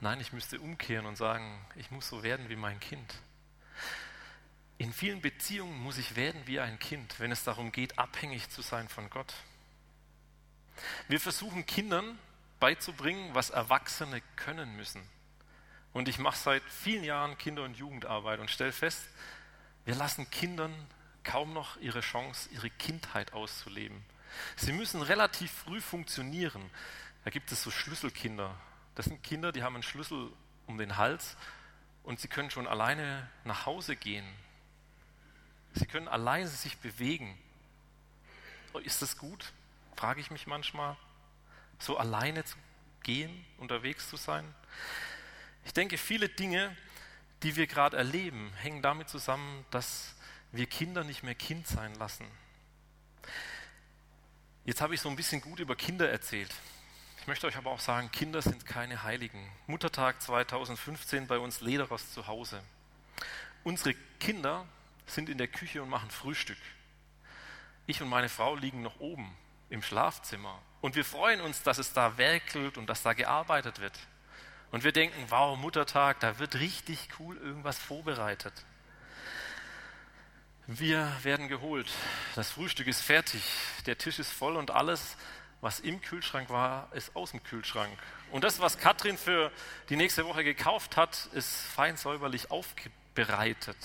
[0.00, 3.14] nein, ich müsste umkehren und sagen, ich muss so werden wie mein Kind.
[4.78, 8.60] In vielen Beziehungen muss ich werden wie ein Kind, wenn es darum geht, abhängig zu
[8.60, 9.32] sein von Gott.
[11.08, 12.18] Wir versuchen Kindern
[12.58, 15.02] beizubringen, was Erwachsene können müssen.
[15.92, 19.02] Und ich mache seit vielen Jahren Kinder- und Jugendarbeit und stelle fest,
[19.84, 20.74] wir lassen Kindern
[21.22, 24.04] kaum noch ihre Chance, ihre Kindheit auszuleben.
[24.56, 26.70] Sie müssen relativ früh funktionieren.
[27.24, 28.54] Da gibt es so Schlüsselkinder.
[28.94, 30.30] Das sind Kinder, die haben einen Schlüssel
[30.66, 31.36] um den Hals
[32.02, 34.26] und sie können schon alleine nach Hause gehen.
[35.74, 37.36] Sie können alleine sich bewegen.
[38.84, 39.52] Ist das gut?
[39.96, 40.96] frage ich mich manchmal,
[41.78, 42.56] so alleine zu
[43.02, 44.44] gehen, unterwegs zu sein.
[45.64, 46.76] Ich denke, viele Dinge,
[47.42, 50.14] die wir gerade erleben, hängen damit zusammen, dass
[50.52, 52.26] wir Kinder nicht mehr Kind sein lassen.
[54.64, 56.52] Jetzt habe ich so ein bisschen gut über Kinder erzählt.
[57.24, 59.50] Ich möchte euch aber auch sagen, Kinder sind keine Heiligen.
[59.66, 62.62] Muttertag 2015 bei uns Lederers zu Hause.
[63.62, 64.66] Unsere Kinder
[65.06, 66.58] sind in der Küche und machen Frühstück.
[67.86, 69.34] Ich und meine Frau liegen noch oben
[69.70, 70.60] im Schlafzimmer.
[70.82, 73.98] Und wir freuen uns, dass es da werkelt und dass da gearbeitet wird.
[74.70, 78.52] Und wir denken, wow, Muttertag, da wird richtig cool irgendwas vorbereitet.
[80.66, 81.90] Wir werden geholt.
[82.34, 83.42] Das Frühstück ist fertig.
[83.86, 85.16] Der Tisch ist voll und alles,
[85.64, 87.90] was im Kühlschrank war, ist aus dem Kühlschrank.
[88.30, 89.50] Und das, was Katrin für
[89.88, 93.78] die nächste Woche gekauft hat, ist fein säuberlich aufbereitet.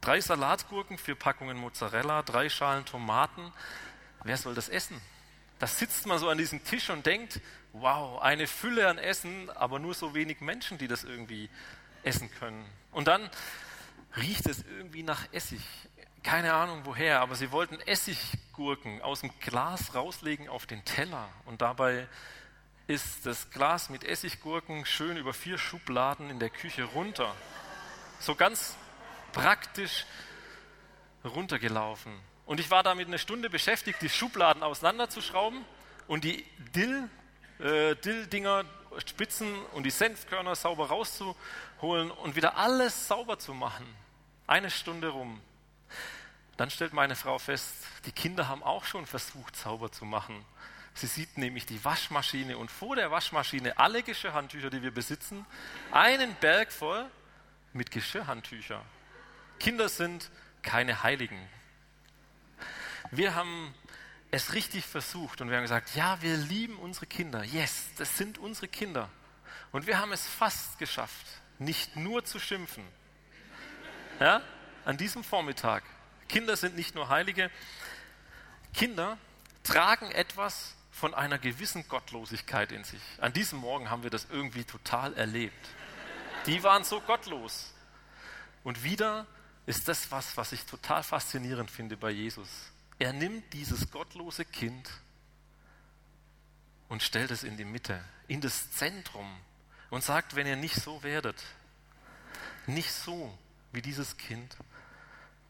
[0.00, 3.52] Drei Salatgurken, vier Packungen Mozzarella, drei Schalen Tomaten,
[4.22, 5.00] wer soll das essen?
[5.58, 7.40] Da sitzt man so an diesem Tisch und denkt,
[7.72, 11.50] wow, eine Fülle an Essen, aber nur so wenig Menschen, die das irgendwie
[12.04, 12.64] essen können.
[12.92, 13.28] Und dann
[14.16, 15.60] riecht es irgendwie nach Essig.
[16.22, 21.28] Keine Ahnung woher, aber sie wollten Essiggurken aus dem Glas rauslegen auf den Teller.
[21.46, 22.06] Und dabei
[22.86, 27.34] ist das Glas mit Essiggurken schön über vier Schubladen in der Küche runter.
[28.18, 28.76] So ganz
[29.32, 30.04] praktisch
[31.24, 32.12] runtergelaufen.
[32.44, 35.64] Und ich war damit eine Stunde beschäftigt, die Schubladen auseinanderzuschrauben
[36.06, 37.08] und die Dill,
[37.60, 38.64] äh, Dill-Dinger,
[39.06, 43.86] Spitzen und die Senfkörner sauber rauszuholen und wieder alles sauber zu machen.
[44.46, 45.40] Eine Stunde rum.
[46.60, 47.72] Dann stellt meine Frau fest,
[48.04, 50.44] die Kinder haben auch schon versucht, sauber zu machen.
[50.92, 55.46] Sie sieht nämlich die Waschmaschine und vor der Waschmaschine alle Geschirrhandtücher, die wir besitzen,
[55.90, 57.06] einen Berg voll
[57.72, 58.82] mit Geschirrhandtüchern.
[59.58, 61.48] Kinder sind keine Heiligen.
[63.10, 63.74] Wir haben
[64.30, 67.42] es richtig versucht und wir haben gesagt, ja, wir lieben unsere Kinder.
[67.42, 69.08] Yes, das sind unsere Kinder.
[69.72, 71.24] Und wir haben es fast geschafft,
[71.58, 72.84] nicht nur zu schimpfen.
[74.18, 74.42] Ja,
[74.84, 75.84] an diesem Vormittag.
[76.30, 77.50] Kinder sind nicht nur Heilige.
[78.72, 79.18] Kinder
[79.64, 83.00] tragen etwas von einer gewissen Gottlosigkeit in sich.
[83.18, 85.68] An diesem Morgen haben wir das irgendwie total erlebt.
[86.46, 87.74] Die waren so gottlos.
[88.62, 89.26] Und wieder
[89.66, 92.48] ist das was, was ich total faszinierend finde bei Jesus.
[93.00, 94.88] Er nimmt dieses gottlose Kind
[96.88, 99.36] und stellt es in die Mitte, in das Zentrum
[99.90, 101.42] und sagt, wenn ihr nicht so werdet,
[102.66, 103.36] nicht so
[103.72, 104.56] wie dieses Kind,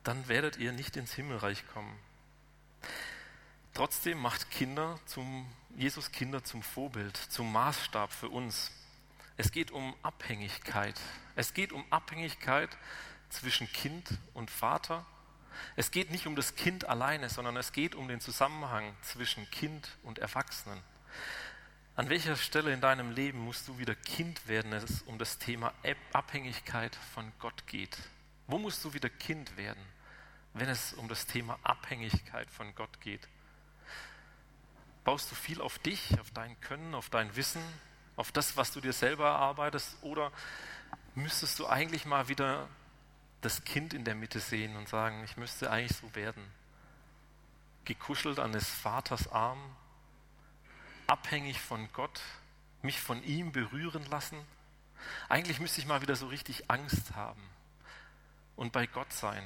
[0.05, 1.99] dann werdet ihr nicht ins Himmelreich kommen.
[3.75, 8.73] Trotzdem macht Kinder zum, Jesus Kinder zum Vorbild, zum Maßstab für uns.
[9.37, 11.01] Es geht um Abhängigkeit.
[11.37, 12.71] Es geht um Abhängigkeit
[13.31, 15.07] zwischen Kind und Vater.
[15.77, 19.97] Es geht nicht um das Kind alleine, sondern es geht um den Zusammenhang zwischen Kind
[20.03, 20.83] und Erwachsenen.
[21.97, 25.39] An welcher Stelle in deinem Leben musst du wieder Kind werden, wenn es um das
[25.39, 25.73] Thema
[26.13, 27.97] Abhängigkeit von Gott geht?
[28.51, 29.81] Wo musst du wieder Kind werden,
[30.55, 33.29] wenn es um das Thema Abhängigkeit von Gott geht?
[35.05, 37.63] Baust du viel auf dich, auf dein Können, auf dein Wissen,
[38.17, 39.97] auf das, was du dir selber erarbeitest?
[40.03, 40.33] Oder
[41.15, 42.69] müsstest du eigentlich mal wieder
[43.41, 46.43] das Kind in der Mitte sehen und sagen, ich müsste eigentlich so werden?
[47.85, 49.61] Gekuschelt an des Vaters Arm,
[51.07, 52.21] abhängig von Gott,
[52.83, 54.45] mich von ihm berühren lassen?
[55.29, 57.41] Eigentlich müsste ich mal wieder so richtig Angst haben
[58.61, 59.43] und bei Gott sein.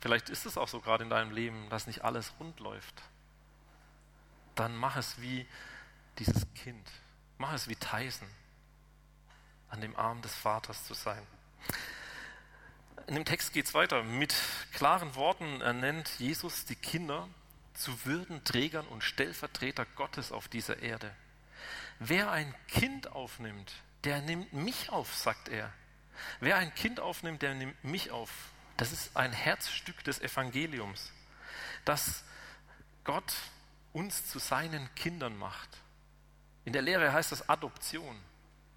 [0.00, 3.02] Vielleicht ist es auch so gerade in deinem Leben, dass nicht alles rund läuft
[4.54, 5.46] dann mach es wie
[6.18, 6.88] dieses Kind.
[7.38, 8.28] Mach es wie Tyson,
[9.68, 11.26] an dem Arm des Vaters zu sein.
[13.06, 14.02] In dem Text geht es weiter.
[14.02, 14.34] Mit
[14.72, 17.28] klaren Worten ernennt Jesus die Kinder
[17.74, 21.12] zu Würdenträgern und Stellvertreter Gottes auf dieser Erde.
[21.98, 23.72] Wer ein Kind aufnimmt,
[24.04, 25.72] der nimmt mich auf, sagt er.
[26.40, 28.30] Wer ein Kind aufnimmt, der nimmt mich auf.
[28.76, 31.12] Das ist ein Herzstück des Evangeliums,
[31.84, 32.24] dass
[33.04, 33.34] Gott
[33.92, 35.68] uns zu seinen Kindern macht.
[36.64, 38.16] In der Lehre heißt das Adoption.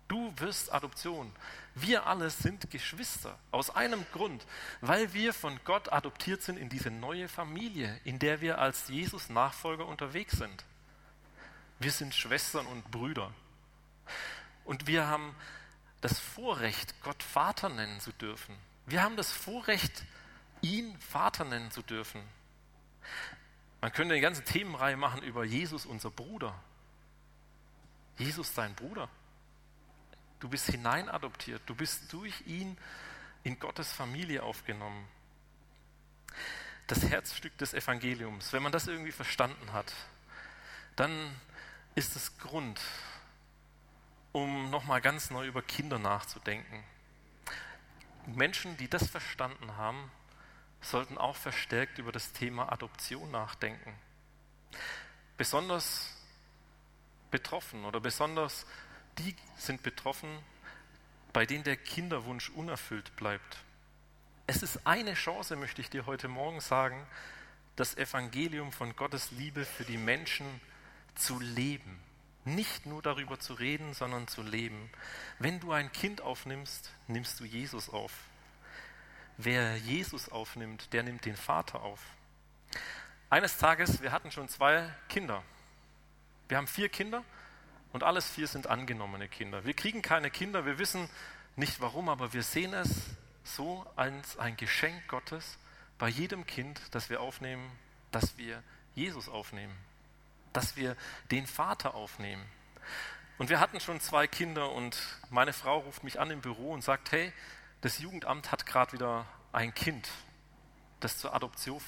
[0.08, 1.32] Du wirst Adoption.
[1.74, 4.46] Wir alle sind Geschwister aus einem Grund,
[4.82, 9.30] weil wir von Gott adoptiert sind in diese neue Familie, in der wir als Jesus
[9.30, 10.64] Nachfolger unterwegs sind.
[11.80, 13.34] Wir sind Schwestern und Brüder.
[14.64, 15.36] Und wir haben
[16.06, 18.56] das Vorrecht, Gott Vater nennen zu dürfen.
[18.86, 20.06] Wir haben das Vorrecht,
[20.62, 22.22] ihn Vater nennen zu dürfen.
[23.82, 26.54] Man könnte eine ganze Themenreihe machen über Jesus, unser Bruder.
[28.20, 29.10] Jesus, dein Bruder.
[30.40, 31.64] Du bist hineinadoptiert.
[31.66, 32.78] Du bist durch ihn
[33.42, 35.08] in Gottes Familie aufgenommen.
[36.86, 39.92] Das Herzstück des Evangeliums, wenn man das irgendwie verstanden hat,
[40.98, 41.36] dann
[41.96, 42.80] ist es Grund,
[44.36, 46.84] um nochmal ganz neu über Kinder nachzudenken.
[48.26, 50.12] Menschen, die das verstanden haben,
[50.82, 53.96] sollten auch verstärkt über das Thema Adoption nachdenken.
[55.38, 56.18] Besonders
[57.32, 58.66] betroffen oder besonders
[59.20, 60.28] die sind betroffen,
[61.32, 63.60] bei denen der Kinderwunsch unerfüllt bleibt.
[64.48, 67.08] Es ist eine Chance, möchte ich dir heute Morgen sagen,
[67.78, 70.60] das Evangelium von Gottes Liebe für die Menschen
[71.16, 72.05] zu leben.
[72.46, 74.90] Nicht nur darüber zu reden, sondern zu leben.
[75.40, 78.12] Wenn du ein Kind aufnimmst, nimmst du Jesus auf.
[79.38, 82.00] Wer Jesus aufnimmt, der nimmt den Vater auf.
[83.30, 85.44] Eines Tages, wir hatten schon zwei Kinder.
[86.48, 87.24] Wir haben vier Kinder
[87.92, 89.66] und alles vier sind angenommene Kinder.
[89.66, 91.10] Wir kriegen keine Kinder, wir wissen
[91.56, 93.10] nicht warum, aber wir sehen es
[93.44, 95.58] so als ein Geschenk Gottes
[95.98, 97.72] bei jedem Kind, das wir aufnehmen,
[98.12, 98.62] dass wir
[98.94, 99.76] Jesus aufnehmen,
[100.56, 100.96] dass wir
[101.32, 102.46] den Vater aufnehmen.
[103.38, 104.98] Und wir hatten schon zwei Kinder und
[105.30, 107.34] meine Frau ruft mich an im Büro und sagt, hey,
[107.82, 110.10] das Jugendamt hat gerade wieder ein Kind,
[111.02, 111.82] das zur Adoption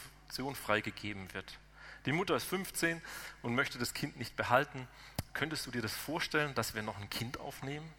[0.56, 1.58] freigegeben wird.
[2.06, 3.02] Die Mutter ist 15
[3.42, 4.88] und möchte das Kind nicht behalten.
[5.34, 7.90] Könntest du dir das vorstellen, dass wir noch ein Kind aufnehmen?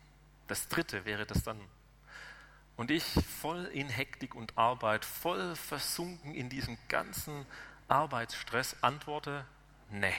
[0.46, 1.60] Das dritte wäre das dann.
[2.76, 3.04] Und ich
[3.40, 7.44] voll in Hektik und Arbeit, voll versunken in diesem ganzen
[7.88, 9.44] Arbeitsstress, antworte,
[9.90, 10.14] nee,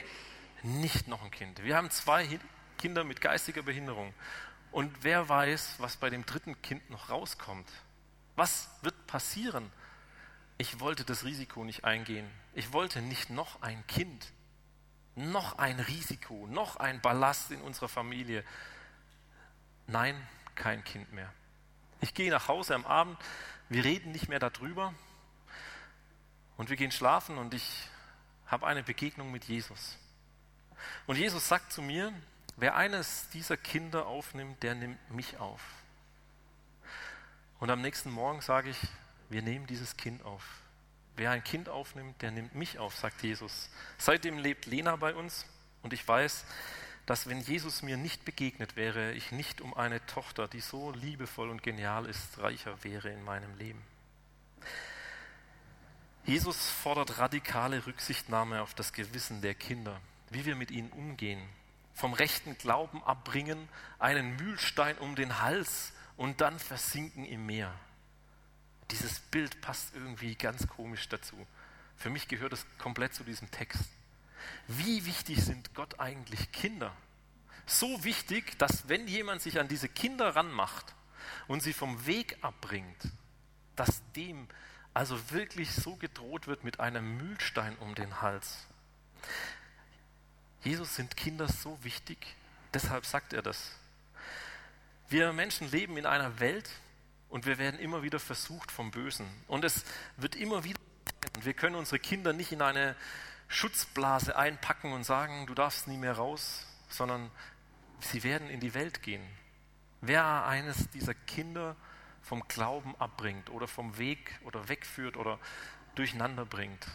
[0.62, 1.62] nicht noch ein Kind.
[1.62, 2.38] Wir haben zwei
[2.78, 4.14] Kinder mit geistiger Behinderung.
[4.72, 7.68] Und wer weiß, was bei dem dritten Kind noch rauskommt.
[8.36, 9.70] Was wird passieren?
[10.58, 12.30] Ich wollte das Risiko nicht eingehen.
[12.54, 14.32] Ich wollte nicht noch ein Kind,
[15.14, 18.44] noch ein Risiko, noch ein Ballast in unserer Familie.
[19.86, 20.14] Nein,
[20.54, 21.32] kein Kind mehr.
[22.00, 23.18] Ich gehe nach Hause am Abend,
[23.68, 24.94] wir reden nicht mehr darüber
[26.56, 27.88] und wir gehen schlafen und ich
[28.46, 29.98] habe eine Begegnung mit Jesus.
[31.06, 32.12] Und Jesus sagt zu mir,
[32.56, 35.60] wer eines dieser Kinder aufnimmt, der nimmt mich auf.
[37.58, 38.78] Und am nächsten Morgen sage ich,
[39.28, 40.42] wir nehmen dieses Kind auf.
[41.16, 43.68] Wer ein Kind aufnimmt, der nimmt mich auf, sagt Jesus.
[43.98, 45.44] Seitdem lebt Lena bei uns
[45.82, 46.44] und ich weiß,
[47.06, 51.50] dass wenn Jesus mir nicht begegnet wäre, ich nicht um eine Tochter, die so liebevoll
[51.50, 53.82] und genial ist, reicher wäre in meinem Leben.
[56.24, 61.40] Jesus fordert radikale Rücksichtnahme auf das Gewissen der Kinder, wie wir mit ihnen umgehen,
[61.92, 67.74] vom rechten Glauben abbringen, einen Mühlstein um den Hals und dann versinken im Meer.
[68.90, 71.46] Dieses Bild passt irgendwie ganz komisch dazu.
[71.96, 73.90] Für mich gehört es komplett zu diesem Text.
[74.66, 76.96] Wie wichtig sind Gott eigentlich Kinder?
[77.66, 80.94] So wichtig, dass wenn jemand sich an diese Kinder ranmacht
[81.46, 83.08] und sie vom Weg abbringt,
[83.76, 84.48] dass dem
[84.92, 88.66] also wirklich so gedroht wird mit einem Mühlstein um den Hals.
[90.62, 92.18] Jesus sind Kinder so wichtig,
[92.74, 93.72] deshalb sagt er das.
[95.08, 96.70] Wir Menschen leben in einer Welt
[97.28, 99.26] und wir werden immer wieder versucht vom Bösen.
[99.46, 99.84] Und es
[100.16, 100.78] wird immer wieder,
[101.40, 102.94] wir können unsere Kinder nicht in eine
[103.48, 107.30] Schutzblase einpacken und sagen, du darfst nie mehr raus, sondern
[108.00, 109.26] sie werden in die Welt gehen.
[110.00, 111.74] Wer eines dieser Kinder
[112.22, 115.38] vom Glauben abbringt oder vom Weg oder wegführt oder
[115.94, 116.86] durcheinander bringt.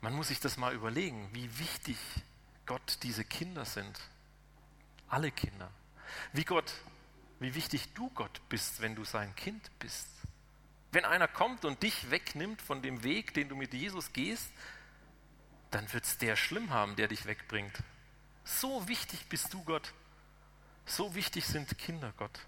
[0.00, 1.96] Man muss sich das mal überlegen, wie wichtig
[2.66, 3.98] Gott diese Kinder sind.
[5.08, 5.70] Alle Kinder.
[6.32, 6.72] Wie Gott,
[7.40, 10.08] wie wichtig du Gott bist, wenn du sein Kind bist.
[10.92, 14.50] Wenn einer kommt und dich wegnimmt von dem Weg, den du mit Jesus gehst,
[15.70, 17.76] dann wird es der schlimm haben, der dich wegbringt.
[18.44, 19.92] So wichtig bist du Gott.
[20.86, 22.38] So wichtig sind Kinder Gott.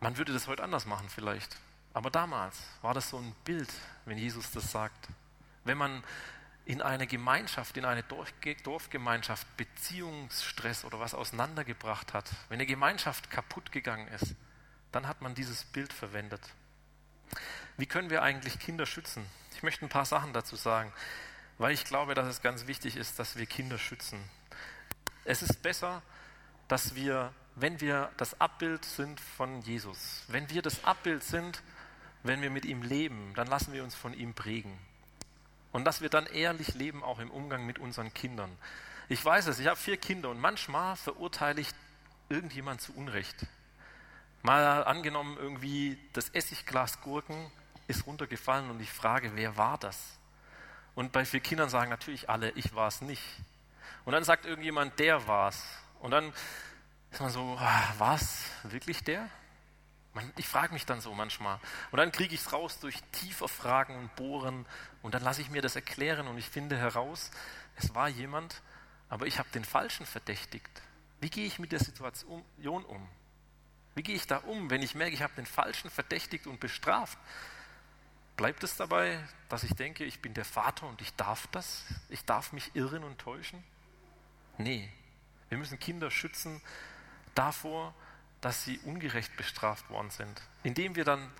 [0.00, 1.56] Man würde das heute anders machen vielleicht.
[1.94, 3.72] Aber damals war das so ein Bild,
[4.04, 5.08] wenn Jesus das sagt.
[5.64, 6.04] Wenn man
[6.66, 13.70] in eine Gemeinschaft, in eine Dorfgemeinschaft Beziehungsstress oder was auseinandergebracht hat, wenn eine Gemeinschaft kaputt
[13.70, 14.34] gegangen ist,
[14.90, 16.42] dann hat man dieses Bild verwendet.
[17.76, 19.24] Wie können wir eigentlich Kinder schützen?
[19.54, 20.92] Ich möchte ein paar Sachen dazu sagen,
[21.56, 24.18] weil ich glaube, dass es ganz wichtig ist, dass wir Kinder schützen.
[25.24, 26.02] Es ist besser,
[26.66, 31.62] dass wir, wenn wir das Abbild sind von Jesus, wenn wir das Abbild sind,
[32.24, 34.76] wenn wir mit ihm leben, dann lassen wir uns von ihm prägen.
[35.76, 38.50] Und dass wir dann ehrlich leben, auch im Umgang mit unseren Kindern.
[39.10, 41.68] Ich weiß es, ich habe vier Kinder und manchmal verurteile ich
[42.30, 43.44] irgendjemand zu Unrecht.
[44.40, 47.52] Mal angenommen, irgendwie das Essigglas Gurken
[47.88, 50.18] ist runtergefallen und ich frage, wer war das?
[50.94, 53.22] Und bei vier Kindern sagen natürlich alle, ich war es nicht.
[54.06, 55.62] Und dann sagt irgendjemand, der war es.
[56.00, 56.32] Und dann
[57.10, 58.46] ist man so, ah, was?
[58.62, 59.28] Wirklich der?
[60.36, 61.60] Ich frage mich dann so manchmal.
[61.90, 64.66] Und dann kriege ich es raus durch tiefer Fragen und Bohren.
[65.02, 67.30] Und dann lasse ich mir das erklären und ich finde heraus,
[67.76, 68.62] es war jemand,
[69.08, 70.82] aber ich habe den Falschen verdächtigt.
[71.20, 72.44] Wie gehe ich mit der Situation
[72.84, 73.08] um?
[73.94, 77.18] Wie gehe ich da um, wenn ich merke, ich habe den Falschen verdächtigt und bestraft?
[78.36, 81.84] Bleibt es dabei, dass ich denke, ich bin der Vater und ich darf das?
[82.10, 83.64] Ich darf mich irren und täuschen?
[84.58, 84.92] Nee,
[85.48, 86.60] wir müssen Kinder schützen
[87.34, 87.94] davor,
[88.46, 90.40] dass sie ungerecht bestraft worden sind.
[90.62, 91.32] Indem wir dann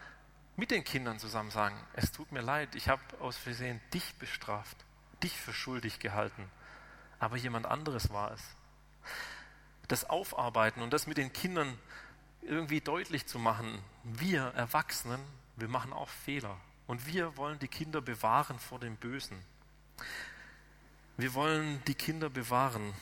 [0.56, 4.76] mit den Kindern zusammen sagen, es tut mir leid, ich habe aus Versehen dich bestraft,
[5.22, 6.50] dich für schuldig gehalten,
[7.20, 8.42] aber jemand anderes war es.
[9.86, 11.78] Das Aufarbeiten und das mit den Kindern
[12.42, 15.20] irgendwie deutlich zu machen, wir Erwachsenen,
[15.54, 19.38] wir machen auch Fehler und wir wollen die Kinder bewahren vor dem Bösen.
[21.16, 22.94] Wir wollen die Kinder bewahren.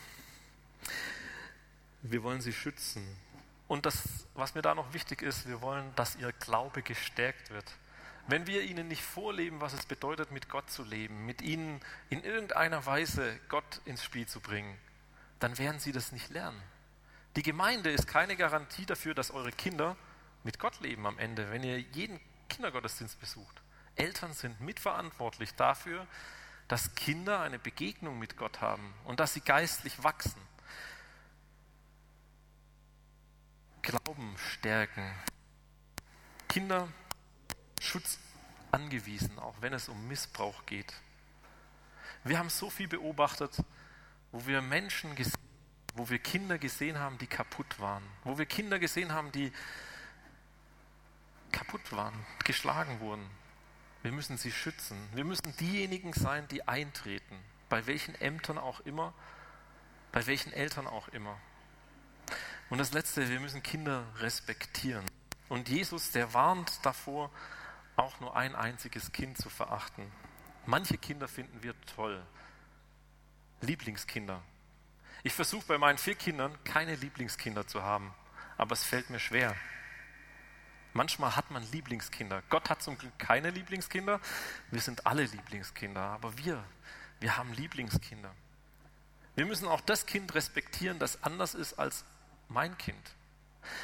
[2.03, 3.24] Wir wollen sie schützen.
[3.67, 7.65] Und das, was mir da noch wichtig ist, wir wollen, dass ihr Glaube gestärkt wird.
[8.27, 12.23] Wenn wir ihnen nicht vorleben, was es bedeutet, mit Gott zu leben, mit ihnen in
[12.23, 14.77] irgendeiner Weise Gott ins Spiel zu bringen,
[15.39, 16.61] dann werden sie das nicht lernen.
[17.35, 19.95] Die Gemeinde ist keine Garantie dafür, dass eure Kinder
[20.43, 23.61] mit Gott leben am Ende, wenn ihr jeden Kindergottesdienst besucht.
[23.95, 26.07] Eltern sind mitverantwortlich dafür,
[26.67, 30.41] dass Kinder eine Begegnung mit Gott haben und dass sie geistlich wachsen.
[33.85, 35.13] Glauben stärken.
[36.49, 36.87] Kinder
[37.79, 38.19] Schutz
[38.71, 40.93] angewiesen, auch wenn es um Missbrauch geht.
[42.23, 43.63] Wir haben so viel beobachtet,
[44.31, 45.45] wo wir Menschen gesehen
[45.95, 49.51] wo wir Kinder gesehen haben, die kaputt waren, wo wir Kinder gesehen haben, die
[51.51, 52.13] kaputt waren,
[52.43, 53.25] geschlagen wurden.
[54.03, 54.97] Wir müssen sie schützen.
[55.13, 59.13] Wir müssen diejenigen sein, die eintreten, bei welchen Ämtern auch immer,
[60.11, 61.39] bei welchen Eltern auch immer.
[62.69, 65.05] Und das Letzte, wir müssen Kinder respektieren.
[65.49, 67.29] Und Jesus, der warnt davor,
[67.95, 70.11] auch nur ein einziges Kind zu verachten.
[70.65, 72.25] Manche Kinder finden wir toll.
[73.61, 74.41] Lieblingskinder.
[75.23, 78.13] Ich versuche bei meinen vier Kindern keine Lieblingskinder zu haben,
[78.57, 79.55] aber es fällt mir schwer.
[80.93, 82.41] Manchmal hat man Lieblingskinder.
[82.49, 84.19] Gott hat zum Glück keine Lieblingskinder.
[84.71, 86.63] Wir sind alle Lieblingskinder, aber wir,
[87.19, 88.33] wir haben Lieblingskinder.
[89.35, 92.05] Wir müssen auch das Kind respektieren, das anders ist als
[92.49, 93.15] mein Kind.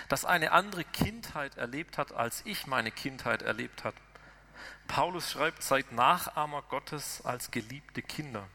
[0.10, 3.98] Das eine andere Kindheit erlebt hat, als ich meine Kindheit erlebt habe.
[4.88, 8.48] Paulus schreibt, seid Nachahmer Gottes als geliebte Kinder.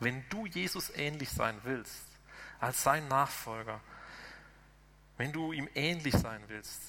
[0.00, 2.06] Wenn du Jesus ähnlich sein willst,
[2.58, 3.80] als sein Nachfolger,
[5.18, 6.80] wenn du ihm ähnlich sein willst,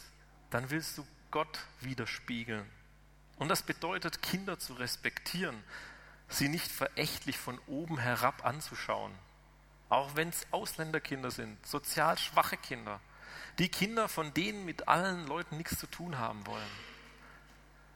[0.49, 2.69] dann willst du Gott widerspiegeln.
[3.37, 5.63] Und das bedeutet, Kinder zu respektieren,
[6.29, 9.13] sie nicht verächtlich von oben herab anzuschauen.
[9.91, 13.01] Auch wenn es Ausländerkinder sind, sozial schwache Kinder,
[13.59, 16.71] die Kinder, von denen mit allen Leuten nichts zu tun haben wollen.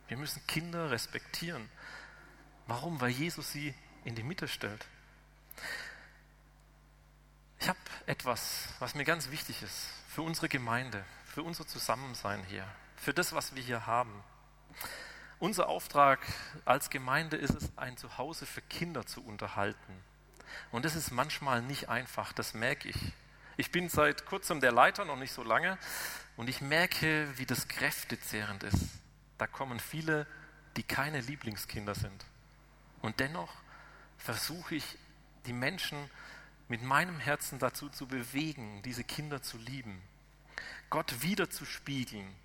[0.10, 1.70] Wir müssen Kinder respektieren.
[2.68, 3.00] Warum?
[3.00, 3.74] Weil Jesus sie
[4.04, 4.86] in die Mitte stellt.
[7.62, 12.68] Ich habe etwas, was mir ganz wichtig ist für unsere Gemeinde, für unser Zusammensein hier,
[12.98, 14.22] für das, was wir hier haben.
[15.40, 16.20] Unser Auftrag
[16.66, 20.04] als Gemeinde ist es, ein Zuhause für Kinder zu unterhalten.
[20.72, 22.98] Und das ist manchmal nicht einfach, das merke ich.
[23.58, 25.78] Ich bin seit kurzem der Leiter, noch nicht so lange,
[26.38, 28.90] und ich merke, wie das kräftezehrend ist.
[29.38, 30.28] Da kommen viele,
[30.76, 32.26] die keine Lieblingskinder sind.
[33.02, 33.54] Und dennoch
[34.18, 34.98] versuche ich,
[35.46, 36.10] die Menschen
[36.68, 40.02] mit meinem Herzen dazu zu bewegen, diese Kinder zu lieben.
[40.90, 42.36] Gott wieder zu spiegeln.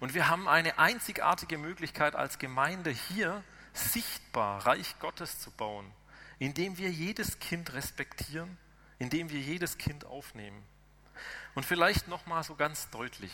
[0.00, 3.42] Und wir haben eine einzigartige Möglichkeit als Gemeinde hier
[3.72, 5.90] sichtbar Reich Gottes zu bauen,
[6.40, 8.58] indem wir jedes Kind respektieren,
[8.98, 10.64] indem wir jedes Kind aufnehmen.
[11.54, 13.30] Und vielleicht noch mal so ganz deutlich: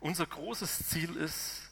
[0.00, 1.62] Unser großes Ziel ist,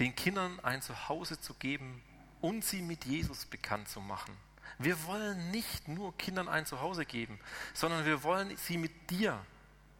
[0.00, 2.02] den Kindern ein Zuhause zu geben
[2.40, 4.36] und sie mit Jesus bekannt zu machen.
[4.78, 7.38] Wir wollen nicht nur Kindern ein Zuhause geben,
[7.72, 9.44] sondern wir wollen sie mit dir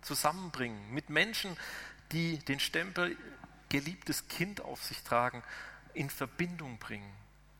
[0.02, 1.56] zusammenbringen, mit Menschen,
[2.12, 3.16] die den Stempel
[3.68, 5.42] geliebtes Kind auf sich tragen,
[5.94, 7.10] in Verbindung bringen,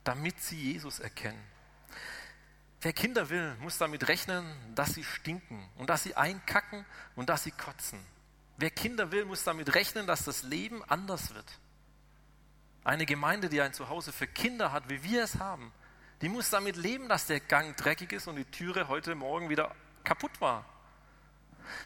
[0.05, 1.43] damit sie Jesus erkennen.
[2.87, 6.85] Wer Kinder will, muss damit rechnen, dass sie stinken und dass sie einkacken
[7.17, 7.99] und dass sie kotzen.
[8.59, 11.59] Wer Kinder will, muss damit rechnen, dass das Leben anders wird.
[12.85, 15.73] Eine Gemeinde, die ein Zuhause für Kinder hat, wie wir es haben,
[16.23, 19.75] die muss damit leben, dass der Gang dreckig ist und die Türe heute Morgen wieder
[20.05, 20.65] kaputt war.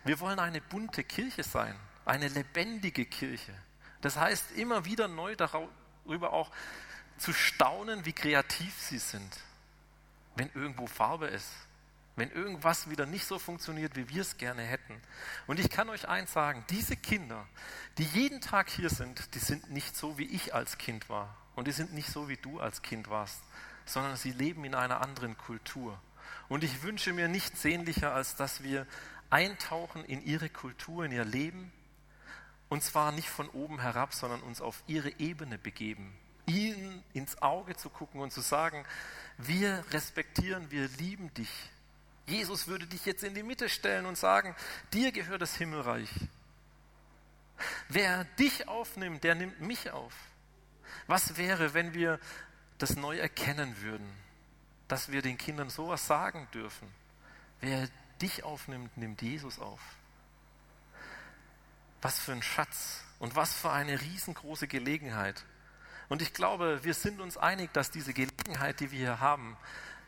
[0.05, 1.74] Wir wollen eine bunte Kirche sein,
[2.05, 3.55] eine lebendige Kirche.
[4.03, 6.51] Das heißt, immer wieder neu darüber auch
[7.16, 9.34] zu staunen, wie kreativ sie sind,
[10.37, 11.49] wenn irgendwo Farbe ist,
[12.16, 15.01] wenn irgendwas wieder nicht so funktioniert, wie wir es gerne hätten.
[15.47, 17.47] Und ich kann euch eins sagen, diese Kinder,
[17.99, 21.37] die jeden Tag hier sind, die sind nicht so, wie ich als Kind war.
[21.55, 23.43] Und die sind nicht so, wie du als Kind warst,
[23.87, 26.01] sondern sie leben in einer anderen Kultur.
[26.49, 28.87] Und ich wünsche mir nichts sehnlicher, als dass wir
[29.31, 31.72] eintauchen in ihre Kultur, in ihr Leben,
[32.68, 36.16] und zwar nicht von oben herab, sondern uns auf ihre Ebene begeben,
[36.47, 38.84] ihnen ins Auge zu gucken und zu sagen,
[39.38, 41.51] wir respektieren, wir lieben dich.
[42.26, 44.55] Jesus würde dich jetzt in die Mitte stellen und sagen,
[44.93, 46.11] dir gehört das Himmelreich.
[47.88, 50.14] Wer dich aufnimmt, der nimmt mich auf.
[51.07, 52.20] Was wäre, wenn wir
[52.78, 54.09] das neu erkennen würden,
[54.88, 56.88] dass wir den Kindern sowas sagen dürfen?
[57.61, 57.88] Wer
[58.20, 59.80] dich aufnimmt, nimmt Jesus auf.
[62.03, 65.45] Was für ein Schatz und was für eine riesengroße Gelegenheit.
[66.11, 69.57] Und ich glaube, wir sind uns einig, dass diese Gelegenheit, die wir hier haben,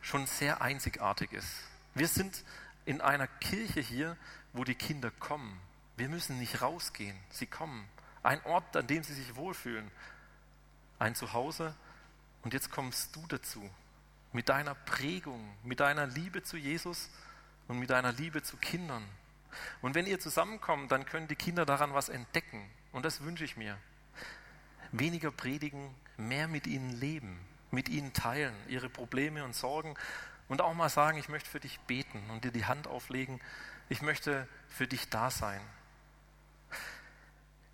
[0.00, 1.48] schon sehr einzigartig ist.
[1.94, 2.44] Wir sind
[2.84, 4.16] in einer Kirche hier,
[4.52, 5.60] wo die Kinder kommen.
[5.96, 7.88] Wir müssen nicht rausgehen, sie kommen.
[8.24, 9.88] Ein Ort, an dem sie sich wohlfühlen.
[10.98, 11.72] Ein Zuhause.
[12.42, 13.62] Und jetzt kommst du dazu.
[14.32, 17.10] Mit deiner Prägung, mit deiner Liebe zu Jesus
[17.68, 19.04] und mit deiner Liebe zu Kindern.
[19.82, 22.68] Und wenn ihr zusammenkommt, dann können die Kinder daran was entdecken.
[22.90, 23.78] Und das wünsche ich mir.
[24.92, 27.38] Weniger predigen, mehr mit ihnen leben,
[27.70, 29.94] mit ihnen teilen, ihre Probleme und Sorgen
[30.48, 33.40] und auch mal sagen, ich möchte für dich beten und dir die Hand auflegen.
[33.88, 35.60] Ich möchte für dich da sein.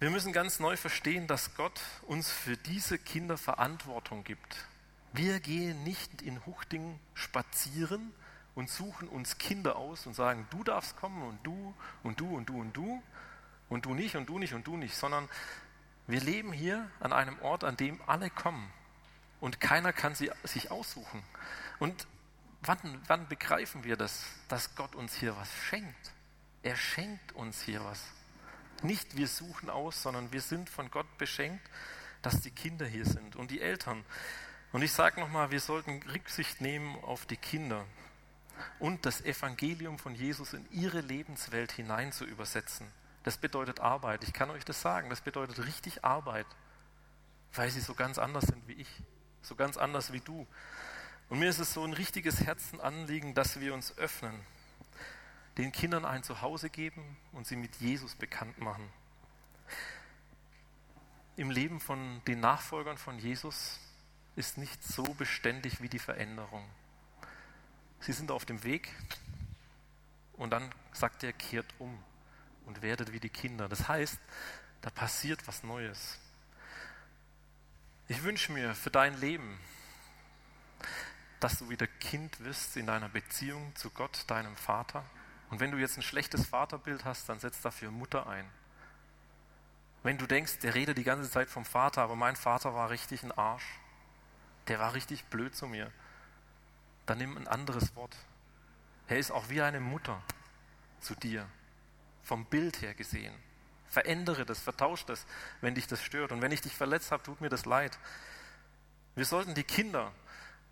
[0.00, 4.68] Wir müssen ganz neu verstehen, dass Gott uns für diese Kinder Verantwortung gibt.
[5.12, 8.12] Wir gehen nicht in Huchting spazieren
[8.54, 12.48] und suchen uns Kinder aus und sagen, du darfst kommen und du und du und
[12.48, 13.02] du und du
[13.68, 15.28] und du nicht und du nicht und du nicht, sondern
[16.08, 18.72] wir leben hier an einem Ort, an dem alle kommen
[19.40, 21.22] und keiner kann sie sich aussuchen.
[21.78, 22.06] Und
[22.62, 26.12] wann, wann begreifen wir das, dass Gott uns hier was schenkt?
[26.62, 28.02] Er schenkt uns hier was.
[28.82, 31.68] Nicht wir suchen aus, sondern wir sind von Gott beschenkt,
[32.22, 34.04] dass die Kinder hier sind und die Eltern.
[34.72, 37.84] Und ich sage nochmal, wir sollten Rücksicht nehmen auf die Kinder
[38.78, 42.90] und das Evangelium von Jesus in ihre Lebenswelt hinein zu übersetzen.
[43.24, 44.24] Das bedeutet Arbeit.
[44.24, 45.10] Ich kann euch das sagen.
[45.10, 46.46] Das bedeutet richtig Arbeit,
[47.54, 48.88] weil sie so ganz anders sind wie ich,
[49.42, 50.46] so ganz anders wie du.
[51.28, 54.34] Und mir ist es so ein richtiges Herzenanliegen, dass wir uns öffnen,
[55.58, 58.88] den Kindern ein Zuhause geben und sie mit Jesus bekannt machen.
[61.36, 63.78] Im Leben von den Nachfolgern von Jesus
[64.36, 66.64] ist nicht so beständig wie die Veränderung.
[68.00, 68.94] Sie sind auf dem Weg
[70.34, 72.02] und dann sagt er, kehrt um
[72.68, 73.68] und werdet wie die Kinder.
[73.68, 74.18] Das heißt,
[74.82, 76.18] da passiert was Neues.
[78.06, 79.58] Ich wünsche mir für dein Leben,
[81.40, 85.04] dass du wieder Kind wirst in deiner Beziehung zu Gott, deinem Vater.
[85.50, 88.48] Und wenn du jetzt ein schlechtes Vaterbild hast, dann setz dafür Mutter ein.
[90.02, 93.22] Wenn du denkst, der redet die ganze Zeit vom Vater, aber mein Vater war richtig
[93.22, 93.78] ein Arsch,
[94.68, 95.90] der war richtig blöd zu mir,
[97.06, 98.14] dann nimm ein anderes Wort.
[99.06, 100.22] Er ist auch wie eine Mutter
[101.00, 101.48] zu dir,
[102.28, 103.34] vom Bild her gesehen.
[103.88, 105.24] Verändere das, vertausche das,
[105.62, 106.30] wenn dich das stört.
[106.30, 107.98] Und wenn ich dich verletzt habe, tut mir das leid.
[109.14, 110.12] Wir sollten die Kinder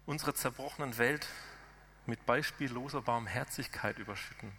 [0.05, 1.27] unserer zerbrochenen Welt
[2.05, 4.53] mit beispielloser Barmherzigkeit überschütten.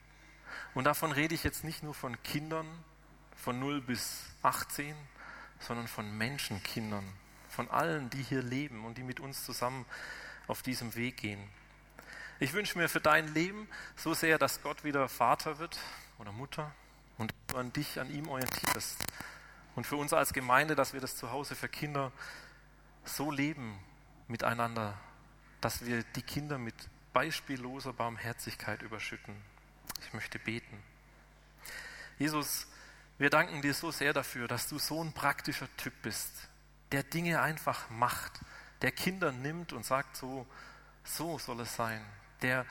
[0.73, 2.67] Und davon rede ich jetzt nicht nur von Kindern
[3.35, 4.95] von 0 bis 18,
[5.59, 7.05] sondern von Menschenkindern,
[7.49, 9.85] von allen, die hier leben und die mit uns zusammen
[10.47, 11.47] auf diesem Weg gehen.
[12.39, 15.77] Ich wünsche mir für dein Leben so sehr, dass Gott wieder Vater wird
[16.17, 16.73] oder Mutter
[17.17, 19.03] und an dich, an ihm orientierst.
[19.75, 22.11] Und für uns als Gemeinde, dass wir das zu Hause für Kinder
[23.05, 23.79] so leben
[24.27, 24.97] miteinander,
[25.61, 26.75] dass wir die Kinder mit
[27.13, 29.35] beispielloser Barmherzigkeit überschütten.
[30.01, 30.83] Ich möchte beten.
[32.19, 32.67] Jesus,
[33.17, 36.31] wir danken dir so sehr dafür, dass du so ein praktischer Typ bist,
[36.91, 38.39] der Dinge einfach macht,
[38.81, 40.45] der Kinder nimmt und sagt, so,
[41.03, 42.03] so soll es sein,
[42.41, 42.65] der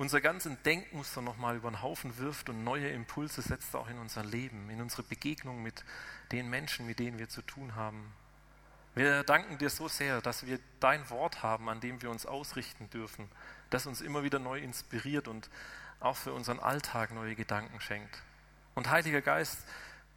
[0.00, 4.24] unser ganzen Denkmuster nochmal über den Haufen wirft und neue Impulse setzt auch in unser
[4.24, 5.84] Leben, in unsere Begegnung mit
[6.32, 8.10] den Menschen, mit denen wir zu tun haben.
[8.94, 12.88] Wir danken dir so sehr, dass wir dein Wort haben, an dem wir uns ausrichten
[12.88, 13.28] dürfen,
[13.68, 15.50] das uns immer wieder neu inspiriert und
[16.00, 18.22] auch für unseren Alltag neue Gedanken schenkt.
[18.74, 19.58] Und Heiliger Geist,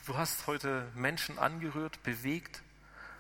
[0.06, 2.62] du hast heute Menschen angerührt, bewegt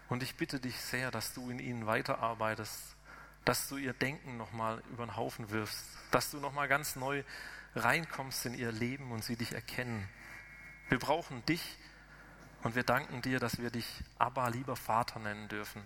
[0.07, 2.92] und ich bitte dich sehr, dass du in ihnen weiterarbeitest,
[3.45, 7.23] dass du ihr Denken nochmal über den Haufen wirfst, dass du nochmal ganz neu
[7.75, 10.07] reinkommst in ihr Leben und sie dich erkennen.
[10.89, 11.77] Wir brauchen dich
[12.63, 13.87] und wir danken dir, dass wir dich
[14.17, 15.81] Abba, lieber Vater nennen dürfen,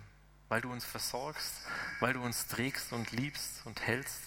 [0.48, 1.66] weil du uns versorgst,
[2.00, 4.22] weil du uns trägst und liebst und hältst.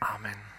[0.00, 0.55] Amen.